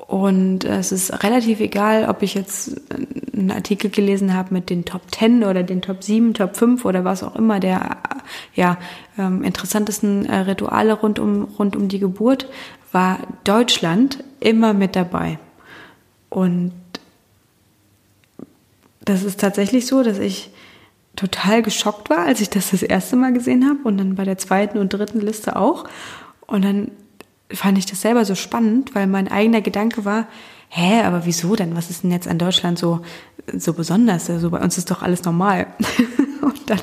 Und 0.06 0.64
es 0.64 0.92
ist 0.92 1.24
relativ 1.24 1.58
egal, 1.58 2.08
ob 2.08 2.22
ich 2.22 2.34
jetzt 2.34 2.80
einen 3.36 3.50
Artikel 3.50 3.90
gelesen 3.90 4.34
habe 4.34 4.54
mit 4.54 4.70
den 4.70 4.84
Top 4.84 5.02
10 5.12 5.42
oder 5.42 5.64
den 5.64 5.82
Top 5.82 6.04
7, 6.04 6.32
Top 6.32 6.56
5 6.56 6.84
oder 6.84 7.04
was 7.04 7.24
auch 7.24 7.34
immer 7.34 7.58
der 7.58 7.98
ja, 8.54 8.78
ähm, 9.18 9.42
interessantesten 9.42 10.24
äh, 10.26 10.36
Rituale 10.38 10.92
rund 10.92 11.18
um, 11.18 11.44
rund 11.58 11.74
um 11.74 11.88
die 11.88 11.98
Geburt, 11.98 12.48
war 12.92 13.18
Deutschland 13.42 14.22
immer 14.38 14.74
mit 14.74 14.94
dabei. 14.94 15.40
Und 16.30 16.72
das 19.04 19.24
ist 19.24 19.40
tatsächlich 19.40 19.86
so, 19.86 20.04
dass 20.04 20.18
ich 20.18 20.50
total 21.16 21.62
geschockt 21.62 22.10
war, 22.10 22.26
als 22.26 22.40
ich 22.40 22.50
das 22.50 22.70
das 22.70 22.82
erste 22.82 23.16
Mal 23.16 23.32
gesehen 23.32 23.68
habe 23.68 23.80
und 23.84 23.98
dann 23.98 24.14
bei 24.14 24.24
der 24.24 24.38
zweiten 24.38 24.78
und 24.78 24.90
dritten 24.90 25.20
Liste 25.20 25.56
auch. 25.56 25.84
Und 26.46 26.64
dann 26.64 26.90
fand 27.52 27.78
ich 27.78 27.86
das 27.86 28.00
selber 28.00 28.24
so 28.24 28.34
spannend, 28.34 28.94
weil 28.94 29.06
mein 29.06 29.28
eigener 29.28 29.60
Gedanke 29.60 30.04
war, 30.04 30.26
hä, 30.68 31.02
aber 31.02 31.26
wieso 31.26 31.54
denn? 31.56 31.76
Was 31.76 31.90
ist 31.90 32.02
denn 32.02 32.10
jetzt 32.10 32.28
an 32.28 32.38
Deutschland 32.38 32.78
so, 32.78 33.00
so 33.56 33.72
besonders? 33.72 34.28
Also 34.30 34.50
bei 34.50 34.60
uns 34.60 34.78
ist 34.78 34.90
doch 34.90 35.02
alles 35.02 35.24
normal. 35.24 35.66
Und 36.42 36.70
dann 36.70 36.80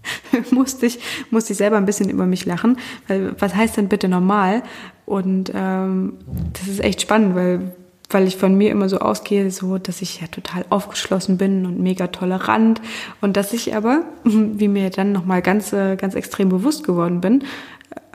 musste 0.50 0.86
ich, 0.86 1.00
musste 1.30 1.52
ich 1.52 1.58
selber 1.58 1.76
ein 1.76 1.86
bisschen 1.86 2.08
über 2.08 2.26
mich 2.26 2.44
lachen, 2.44 2.78
weil 3.08 3.34
was 3.40 3.54
heißt 3.54 3.76
denn 3.76 3.88
bitte 3.88 4.08
normal? 4.08 4.62
Und 5.04 5.52
ähm, 5.54 6.14
das 6.52 6.68
ist 6.68 6.82
echt 6.82 7.02
spannend, 7.02 7.34
weil 7.34 7.72
weil 8.10 8.26
ich 8.26 8.36
von 8.36 8.56
mir 8.56 8.70
immer 8.70 8.88
so 8.88 8.98
ausgehe, 8.98 9.50
so 9.50 9.78
dass 9.78 10.00
ich 10.00 10.20
ja 10.20 10.28
total 10.28 10.64
aufgeschlossen 10.70 11.38
bin 11.38 11.66
und 11.66 11.80
mega 11.80 12.06
tolerant 12.06 12.80
und 13.20 13.36
dass 13.36 13.52
ich 13.52 13.74
aber, 13.74 14.04
wie 14.24 14.68
mir 14.68 14.90
dann 14.90 15.12
nochmal 15.12 15.42
ganz, 15.42 15.72
äh, 15.72 15.96
ganz 15.96 16.14
extrem 16.14 16.48
bewusst 16.48 16.84
geworden 16.84 17.20
bin, 17.20 17.44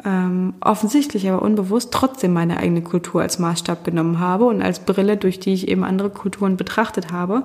ähm, 0.03 0.53
offensichtlich, 0.61 1.29
aber 1.29 1.41
unbewusst 1.41 1.91
trotzdem 1.91 2.33
meine 2.33 2.57
eigene 2.57 2.81
Kultur 2.81 3.21
als 3.21 3.39
Maßstab 3.39 3.83
genommen 3.83 4.19
habe 4.19 4.45
und 4.45 4.61
als 4.61 4.79
Brille, 4.79 5.17
durch 5.17 5.39
die 5.39 5.53
ich 5.53 5.67
eben 5.67 5.83
andere 5.83 6.09
Kulturen 6.09 6.57
betrachtet 6.57 7.11
habe. 7.11 7.43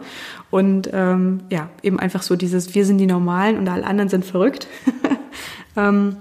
Und 0.51 0.89
ähm, 0.93 1.41
ja, 1.51 1.69
eben 1.83 1.99
einfach 1.99 2.23
so 2.23 2.37
dieses, 2.37 2.75
wir 2.75 2.87
sind 2.87 2.99
die 2.99 3.07
Normalen 3.07 3.59
und 3.59 3.69
alle 3.69 3.87
anderen 3.87 4.09
sind 4.09 4.25
verrückt. 4.25 4.69
ähm, 5.77 6.17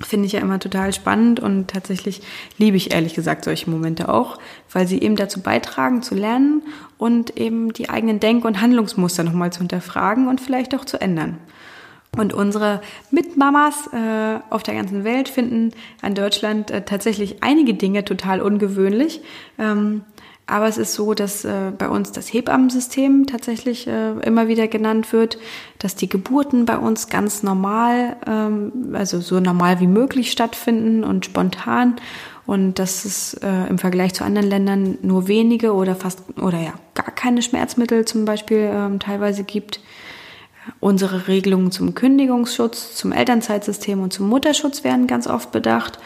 Finde 0.00 0.26
ich 0.26 0.32
ja 0.32 0.40
immer 0.40 0.58
total 0.58 0.92
spannend 0.92 1.38
und 1.38 1.68
tatsächlich 1.68 2.22
liebe 2.58 2.76
ich 2.76 2.92
ehrlich 2.92 3.14
gesagt 3.14 3.44
solche 3.44 3.70
Momente 3.70 4.08
auch, 4.08 4.38
weil 4.72 4.88
sie 4.88 5.00
eben 5.00 5.14
dazu 5.14 5.40
beitragen 5.40 6.02
zu 6.02 6.16
lernen 6.16 6.62
und 6.98 7.36
eben 7.36 7.72
die 7.72 7.88
eigenen 7.88 8.18
Denk- 8.18 8.44
und 8.44 8.60
Handlungsmuster 8.60 9.22
nochmal 9.22 9.52
zu 9.52 9.60
hinterfragen 9.60 10.26
und 10.26 10.40
vielleicht 10.40 10.74
auch 10.74 10.84
zu 10.84 11.00
ändern. 11.00 11.38
Und 12.18 12.34
unsere 12.34 12.82
Mitmamas 13.10 13.88
äh, 13.92 14.38
auf 14.50 14.62
der 14.62 14.74
ganzen 14.74 15.04
Welt 15.04 15.28
finden 15.28 15.72
an 16.02 16.14
Deutschland 16.14 16.70
äh, 16.70 16.82
tatsächlich 16.82 17.42
einige 17.42 17.74
Dinge 17.74 18.04
total 18.04 18.40
ungewöhnlich. 18.42 19.22
Ähm, 19.58 20.02
Aber 20.46 20.66
es 20.68 20.76
ist 20.76 20.92
so, 20.92 21.14
dass 21.14 21.44
äh, 21.46 21.72
bei 21.78 21.88
uns 21.88 22.12
das 22.12 22.30
Hebammensystem 22.30 23.26
tatsächlich 23.26 23.86
äh, 23.86 24.12
immer 24.26 24.48
wieder 24.48 24.68
genannt 24.68 25.12
wird, 25.14 25.38
dass 25.78 25.94
die 25.94 26.08
Geburten 26.08 26.66
bei 26.66 26.76
uns 26.76 27.08
ganz 27.08 27.42
normal, 27.42 28.16
ähm, 28.26 28.90
also 28.92 29.20
so 29.20 29.40
normal 29.40 29.80
wie 29.80 29.86
möglich 29.86 30.32
stattfinden 30.32 31.04
und 31.04 31.24
spontan 31.24 31.96
und 32.44 32.78
dass 32.78 33.06
es 33.06 33.34
äh, 33.34 33.68
im 33.70 33.78
Vergleich 33.78 34.12
zu 34.12 34.24
anderen 34.24 34.50
Ländern 34.50 34.98
nur 35.00 35.28
wenige 35.28 35.72
oder 35.72 35.94
fast 35.94 36.24
oder 36.38 36.58
ja 36.58 36.74
gar 36.92 37.12
keine 37.14 37.40
Schmerzmittel 37.40 38.04
zum 38.04 38.26
Beispiel 38.26 38.68
ähm, 38.70 38.98
teilweise 38.98 39.44
gibt. 39.44 39.80
Unsere 40.80 41.28
Regelungen 41.28 41.72
zum 41.72 41.94
Kündigungsschutz, 41.94 42.94
zum 42.94 43.12
Elternzeitsystem 43.12 44.00
und 44.00 44.12
zum 44.12 44.28
Mutterschutz 44.28 44.84
werden 44.84 45.06
ganz 45.06 45.26
oft 45.26 45.52
bedacht. 45.52 45.98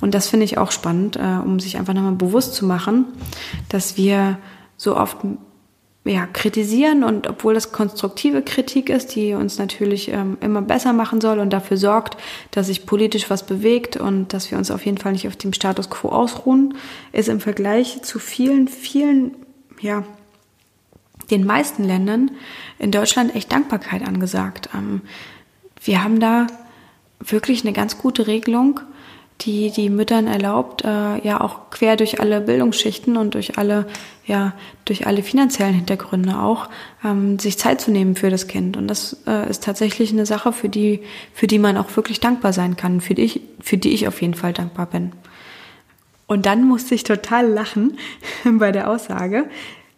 Und 0.00 0.14
das 0.14 0.28
finde 0.28 0.44
ich 0.44 0.58
auch 0.58 0.70
spannend, 0.70 1.16
äh, 1.16 1.38
um 1.44 1.60
sich 1.60 1.78
einfach 1.78 1.94
nochmal 1.94 2.12
bewusst 2.12 2.54
zu 2.54 2.64
machen, 2.64 3.06
dass 3.68 3.96
wir 3.96 4.38
so 4.76 4.96
oft 4.96 5.18
ja, 6.04 6.26
kritisieren 6.26 7.02
und 7.02 7.26
obwohl 7.28 7.54
das 7.54 7.72
konstruktive 7.72 8.42
Kritik 8.42 8.90
ist, 8.90 9.14
die 9.14 9.32
uns 9.32 9.58
natürlich 9.58 10.10
ähm, 10.10 10.36
immer 10.40 10.60
besser 10.60 10.92
machen 10.92 11.20
soll 11.20 11.38
und 11.38 11.50
dafür 11.50 11.78
sorgt, 11.78 12.18
dass 12.50 12.66
sich 12.66 12.84
politisch 12.84 13.30
was 13.30 13.46
bewegt 13.46 13.96
und 13.96 14.34
dass 14.34 14.50
wir 14.50 14.58
uns 14.58 14.70
auf 14.70 14.84
jeden 14.84 14.98
Fall 14.98 15.12
nicht 15.12 15.26
auf 15.26 15.36
dem 15.36 15.54
Status 15.54 15.88
quo 15.88 16.10
ausruhen, 16.10 16.74
ist 17.12 17.28
im 17.28 17.40
Vergleich 17.40 18.02
zu 18.02 18.18
vielen, 18.18 18.68
vielen, 18.68 19.34
ja, 19.80 20.04
den 21.30 21.44
meisten 21.44 21.84
Ländern 21.84 22.30
in 22.78 22.90
Deutschland 22.90 23.34
echt 23.34 23.52
Dankbarkeit 23.52 24.06
angesagt. 24.06 24.70
Ähm, 24.74 25.02
wir 25.82 26.02
haben 26.02 26.20
da 26.20 26.46
wirklich 27.20 27.62
eine 27.64 27.72
ganz 27.72 27.98
gute 27.98 28.26
Regelung, 28.26 28.80
die 29.40 29.70
die 29.70 29.90
Müttern 29.90 30.26
erlaubt, 30.26 30.84
äh, 30.84 31.18
ja 31.26 31.40
auch 31.40 31.70
quer 31.70 31.96
durch 31.96 32.20
alle 32.20 32.40
Bildungsschichten 32.40 33.16
und 33.16 33.34
durch 33.34 33.58
alle, 33.58 33.86
ja, 34.26 34.52
durch 34.84 35.06
alle 35.06 35.22
finanziellen 35.22 35.74
Hintergründe 35.74 36.38
auch, 36.38 36.68
ähm, 37.04 37.38
sich 37.38 37.58
Zeit 37.58 37.80
zu 37.80 37.90
nehmen 37.90 38.14
für 38.14 38.30
das 38.30 38.46
Kind. 38.46 38.76
Und 38.76 38.86
das 38.88 39.16
äh, 39.26 39.48
ist 39.50 39.64
tatsächlich 39.64 40.12
eine 40.12 40.24
Sache, 40.24 40.52
für 40.52 40.68
die, 40.68 41.00
für 41.32 41.46
die 41.46 41.58
man 41.58 41.76
auch 41.76 41.94
wirklich 41.96 42.20
dankbar 42.20 42.52
sein 42.52 42.76
kann, 42.76 43.00
für 43.00 43.14
die 43.14 43.22
ich, 43.22 43.40
für 43.60 43.76
die 43.76 43.92
ich 43.92 44.06
auf 44.06 44.22
jeden 44.22 44.34
Fall 44.34 44.52
dankbar 44.52 44.86
bin. 44.86 45.12
Und 46.26 46.46
dann 46.46 46.64
musste 46.64 46.94
ich 46.94 47.02
total 47.02 47.46
lachen 47.46 47.98
bei 48.44 48.72
der 48.72 48.88
Aussage, 48.88 49.50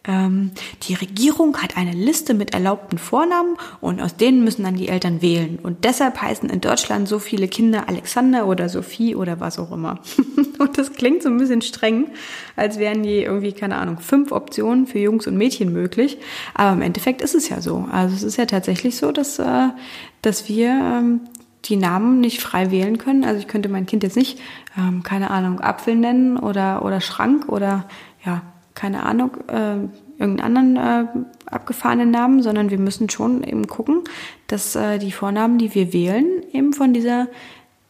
die 0.08 0.94
Regierung 0.94 1.56
hat 1.58 1.76
eine 1.76 1.92
Liste 1.92 2.34
mit 2.34 2.54
erlaubten 2.54 2.96
Vornamen 2.96 3.56
und 3.80 4.00
aus 4.00 4.16
denen 4.16 4.44
müssen 4.44 4.62
dann 4.62 4.76
die 4.76 4.88
Eltern 4.88 5.20
wählen. 5.20 5.58
Und 5.60 5.84
deshalb 5.84 6.22
heißen 6.22 6.48
in 6.48 6.60
Deutschland 6.60 7.08
so 7.08 7.18
viele 7.18 7.48
Kinder 7.48 7.88
Alexander 7.88 8.46
oder 8.46 8.68
Sophie 8.68 9.16
oder 9.16 9.40
was 9.40 9.58
auch 9.58 9.72
immer. 9.72 9.98
und 10.58 10.78
das 10.78 10.92
klingt 10.92 11.24
so 11.24 11.28
ein 11.28 11.38
bisschen 11.38 11.62
streng, 11.62 12.08
als 12.54 12.78
wären 12.78 13.02
je 13.02 13.24
irgendwie, 13.24 13.52
keine 13.52 13.76
Ahnung, 13.76 13.98
fünf 13.98 14.30
Optionen 14.30 14.86
für 14.86 15.00
Jungs 15.00 15.26
und 15.26 15.36
Mädchen 15.36 15.72
möglich. 15.72 16.18
Aber 16.54 16.72
im 16.72 16.82
Endeffekt 16.82 17.20
ist 17.20 17.34
es 17.34 17.48
ja 17.48 17.60
so. 17.60 17.88
Also 17.90 18.14
es 18.14 18.22
ist 18.22 18.36
ja 18.36 18.46
tatsächlich 18.46 18.96
so, 18.96 19.10
dass, 19.10 19.40
äh, 19.40 19.68
dass 20.22 20.48
wir 20.48 20.68
ähm, 20.68 21.20
die 21.64 21.76
Namen 21.76 22.20
nicht 22.20 22.40
frei 22.40 22.70
wählen 22.70 22.98
können. 22.98 23.24
Also 23.24 23.40
ich 23.40 23.48
könnte 23.48 23.68
mein 23.68 23.86
Kind 23.86 24.04
jetzt 24.04 24.16
nicht, 24.16 24.38
ähm, 24.78 25.02
keine 25.02 25.30
Ahnung, 25.30 25.60
Apfel 25.60 25.96
nennen 25.96 26.36
oder, 26.36 26.84
oder 26.84 27.00
Schrank 27.00 27.48
oder 27.48 27.88
ja, 28.24 28.42
keine 28.76 29.02
Ahnung, 29.04 29.32
äh, 29.48 29.78
irgendeinen 30.18 30.56
anderen 30.56 30.76
äh, 30.76 31.50
abgefahrenen 31.50 32.10
Namen, 32.12 32.42
sondern 32.42 32.70
wir 32.70 32.78
müssen 32.78 33.10
schon 33.10 33.42
eben 33.42 33.66
gucken, 33.66 34.04
dass 34.46 34.76
äh, 34.76 34.98
die 34.98 35.10
Vornamen, 35.10 35.58
die 35.58 35.74
wir 35.74 35.92
wählen, 35.92 36.26
eben 36.52 36.72
von 36.72 36.92
dieser 36.92 37.26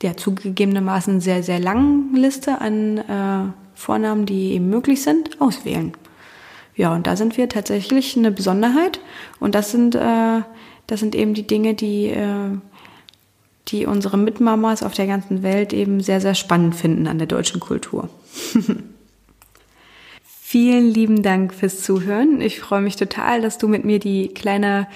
der 0.02 0.16
zugegebenermaßen 0.16 1.20
sehr, 1.20 1.42
sehr 1.42 1.58
langen 1.58 2.14
Liste 2.14 2.60
an 2.60 2.98
äh, 2.98 3.52
Vornamen, 3.74 4.26
die 4.26 4.52
eben 4.52 4.68
möglich 4.68 5.02
sind, 5.02 5.40
auswählen. 5.40 5.92
Ja, 6.74 6.94
und 6.94 7.06
da 7.06 7.16
sind 7.16 7.38
wir 7.38 7.48
tatsächlich 7.48 8.16
eine 8.16 8.30
Besonderheit. 8.30 9.00
Und 9.40 9.54
das 9.54 9.70
sind, 9.70 9.94
äh, 9.94 10.42
das 10.86 11.00
sind 11.00 11.14
eben 11.14 11.32
die 11.32 11.46
Dinge, 11.46 11.74
die, 11.74 12.08
äh, 12.08 12.58
die 13.68 13.86
unsere 13.86 14.18
Mitmamas 14.18 14.82
auf 14.82 14.92
der 14.92 15.06
ganzen 15.06 15.42
Welt 15.42 15.72
eben 15.72 16.00
sehr, 16.00 16.20
sehr 16.20 16.34
spannend 16.34 16.74
finden 16.74 17.06
an 17.06 17.16
der 17.18 17.26
deutschen 17.26 17.60
Kultur. 17.60 18.10
Vielen 20.48 20.86
lieben 20.86 21.24
Dank 21.24 21.52
fürs 21.52 21.82
Zuhören. 21.82 22.40
Ich 22.40 22.60
freue 22.60 22.80
mich 22.80 22.94
total, 22.94 23.40
dass 23.40 23.58
du 23.58 23.66
mit 23.66 23.84
mir 23.84 23.98
die 23.98 24.28
kleine 24.28 24.86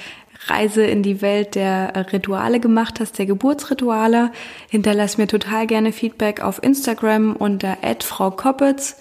Reise 0.47 0.85
in 0.85 1.03
die 1.03 1.23
Welt 1.23 1.57
der 1.57 2.07
Rituale 2.13 2.61
gemacht 2.61 3.01
hast, 3.01 3.19
der 3.19 3.27
Geburtsrituale. 3.27 4.31
Hinterlass 4.69 5.19
mir 5.19 5.27
total 5.27 5.67
gerne 5.67 5.91
Feedback 5.91 6.41
auf 6.41 6.63
Instagram 6.63 7.35
unter 7.35 7.79
Frau 7.99 8.31
Koppitz, 8.31 8.99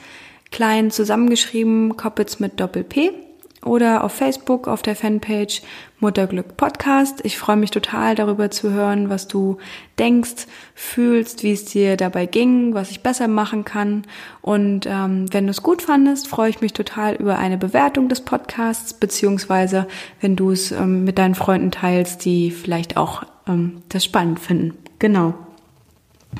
klein 0.49 0.89
zusammengeschrieben, 0.89 1.95
Koppitz 1.97 2.39
mit 2.39 2.59
Doppel-P 2.59 3.28
oder 3.63 4.03
auf 4.03 4.13
Facebook 4.13 4.67
auf 4.67 4.81
der 4.81 4.95
Fanpage 4.95 5.61
Mutterglück 5.99 6.55
Podcast. 6.55 7.19
Ich 7.23 7.37
freue 7.37 7.57
mich 7.57 7.71
total 7.71 8.15
darüber 8.15 8.49
zu 8.49 8.71
hören, 8.71 9.09
was 9.09 9.27
du 9.27 9.57
denkst, 9.97 10.47
fühlst, 10.73 11.43
wie 11.43 11.51
es 11.51 11.65
dir 11.65 11.97
dabei 11.97 12.25
ging, 12.25 12.73
was 12.73 12.89
ich 12.91 13.01
besser 13.01 13.27
machen 13.27 13.65
kann. 13.65 14.03
Und 14.41 14.85
ähm, 14.85 15.25
wenn 15.33 15.45
du 15.45 15.51
es 15.51 15.61
gut 15.61 15.81
fandest, 15.81 16.27
freue 16.27 16.49
ich 16.49 16.61
mich 16.61 16.73
total 16.73 17.15
über 17.15 17.37
eine 17.37 17.57
Bewertung 17.57 18.07
des 18.07 18.21
Podcasts, 18.21 18.93
beziehungsweise 18.93 19.87
wenn 20.21 20.35
du 20.35 20.51
es 20.51 20.71
ähm, 20.71 21.03
mit 21.03 21.17
deinen 21.17 21.35
Freunden 21.35 21.71
teilst, 21.71 22.23
die 22.23 22.51
vielleicht 22.51 22.95
auch 22.95 23.23
ähm, 23.47 23.81
das 23.89 24.05
spannend 24.05 24.39
finden. 24.39 24.77
Genau. 24.99 25.33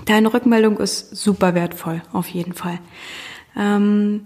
Deine 0.06 0.34
Rückmeldung 0.34 0.78
ist 0.78 1.16
super 1.16 1.56
wertvoll, 1.56 2.02
auf 2.14 2.28
jeden 2.28 2.54
Fall. 2.54 2.80
Ähm, 3.58 4.26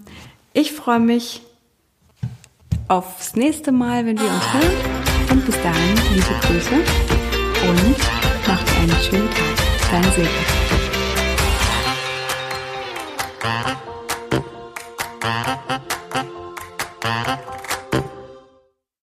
ich 0.52 0.72
freue 0.72 1.00
mich 1.00 1.42
aufs 2.88 3.34
nächste 3.36 3.72
Mal, 3.72 4.06
wenn 4.06 4.18
wir 4.18 4.26
uns 4.26 4.52
hören. 4.52 5.30
Und 5.30 5.46
bis 5.46 5.56
dahin, 5.62 5.96
liebe 6.14 6.34
Grüße 6.42 6.74
und 7.68 7.98
macht 8.46 8.78
einen 8.78 8.96
schönen 9.02 9.30
Tag. 9.30 9.90
Dein 9.90 10.12
Silke. 10.12 10.63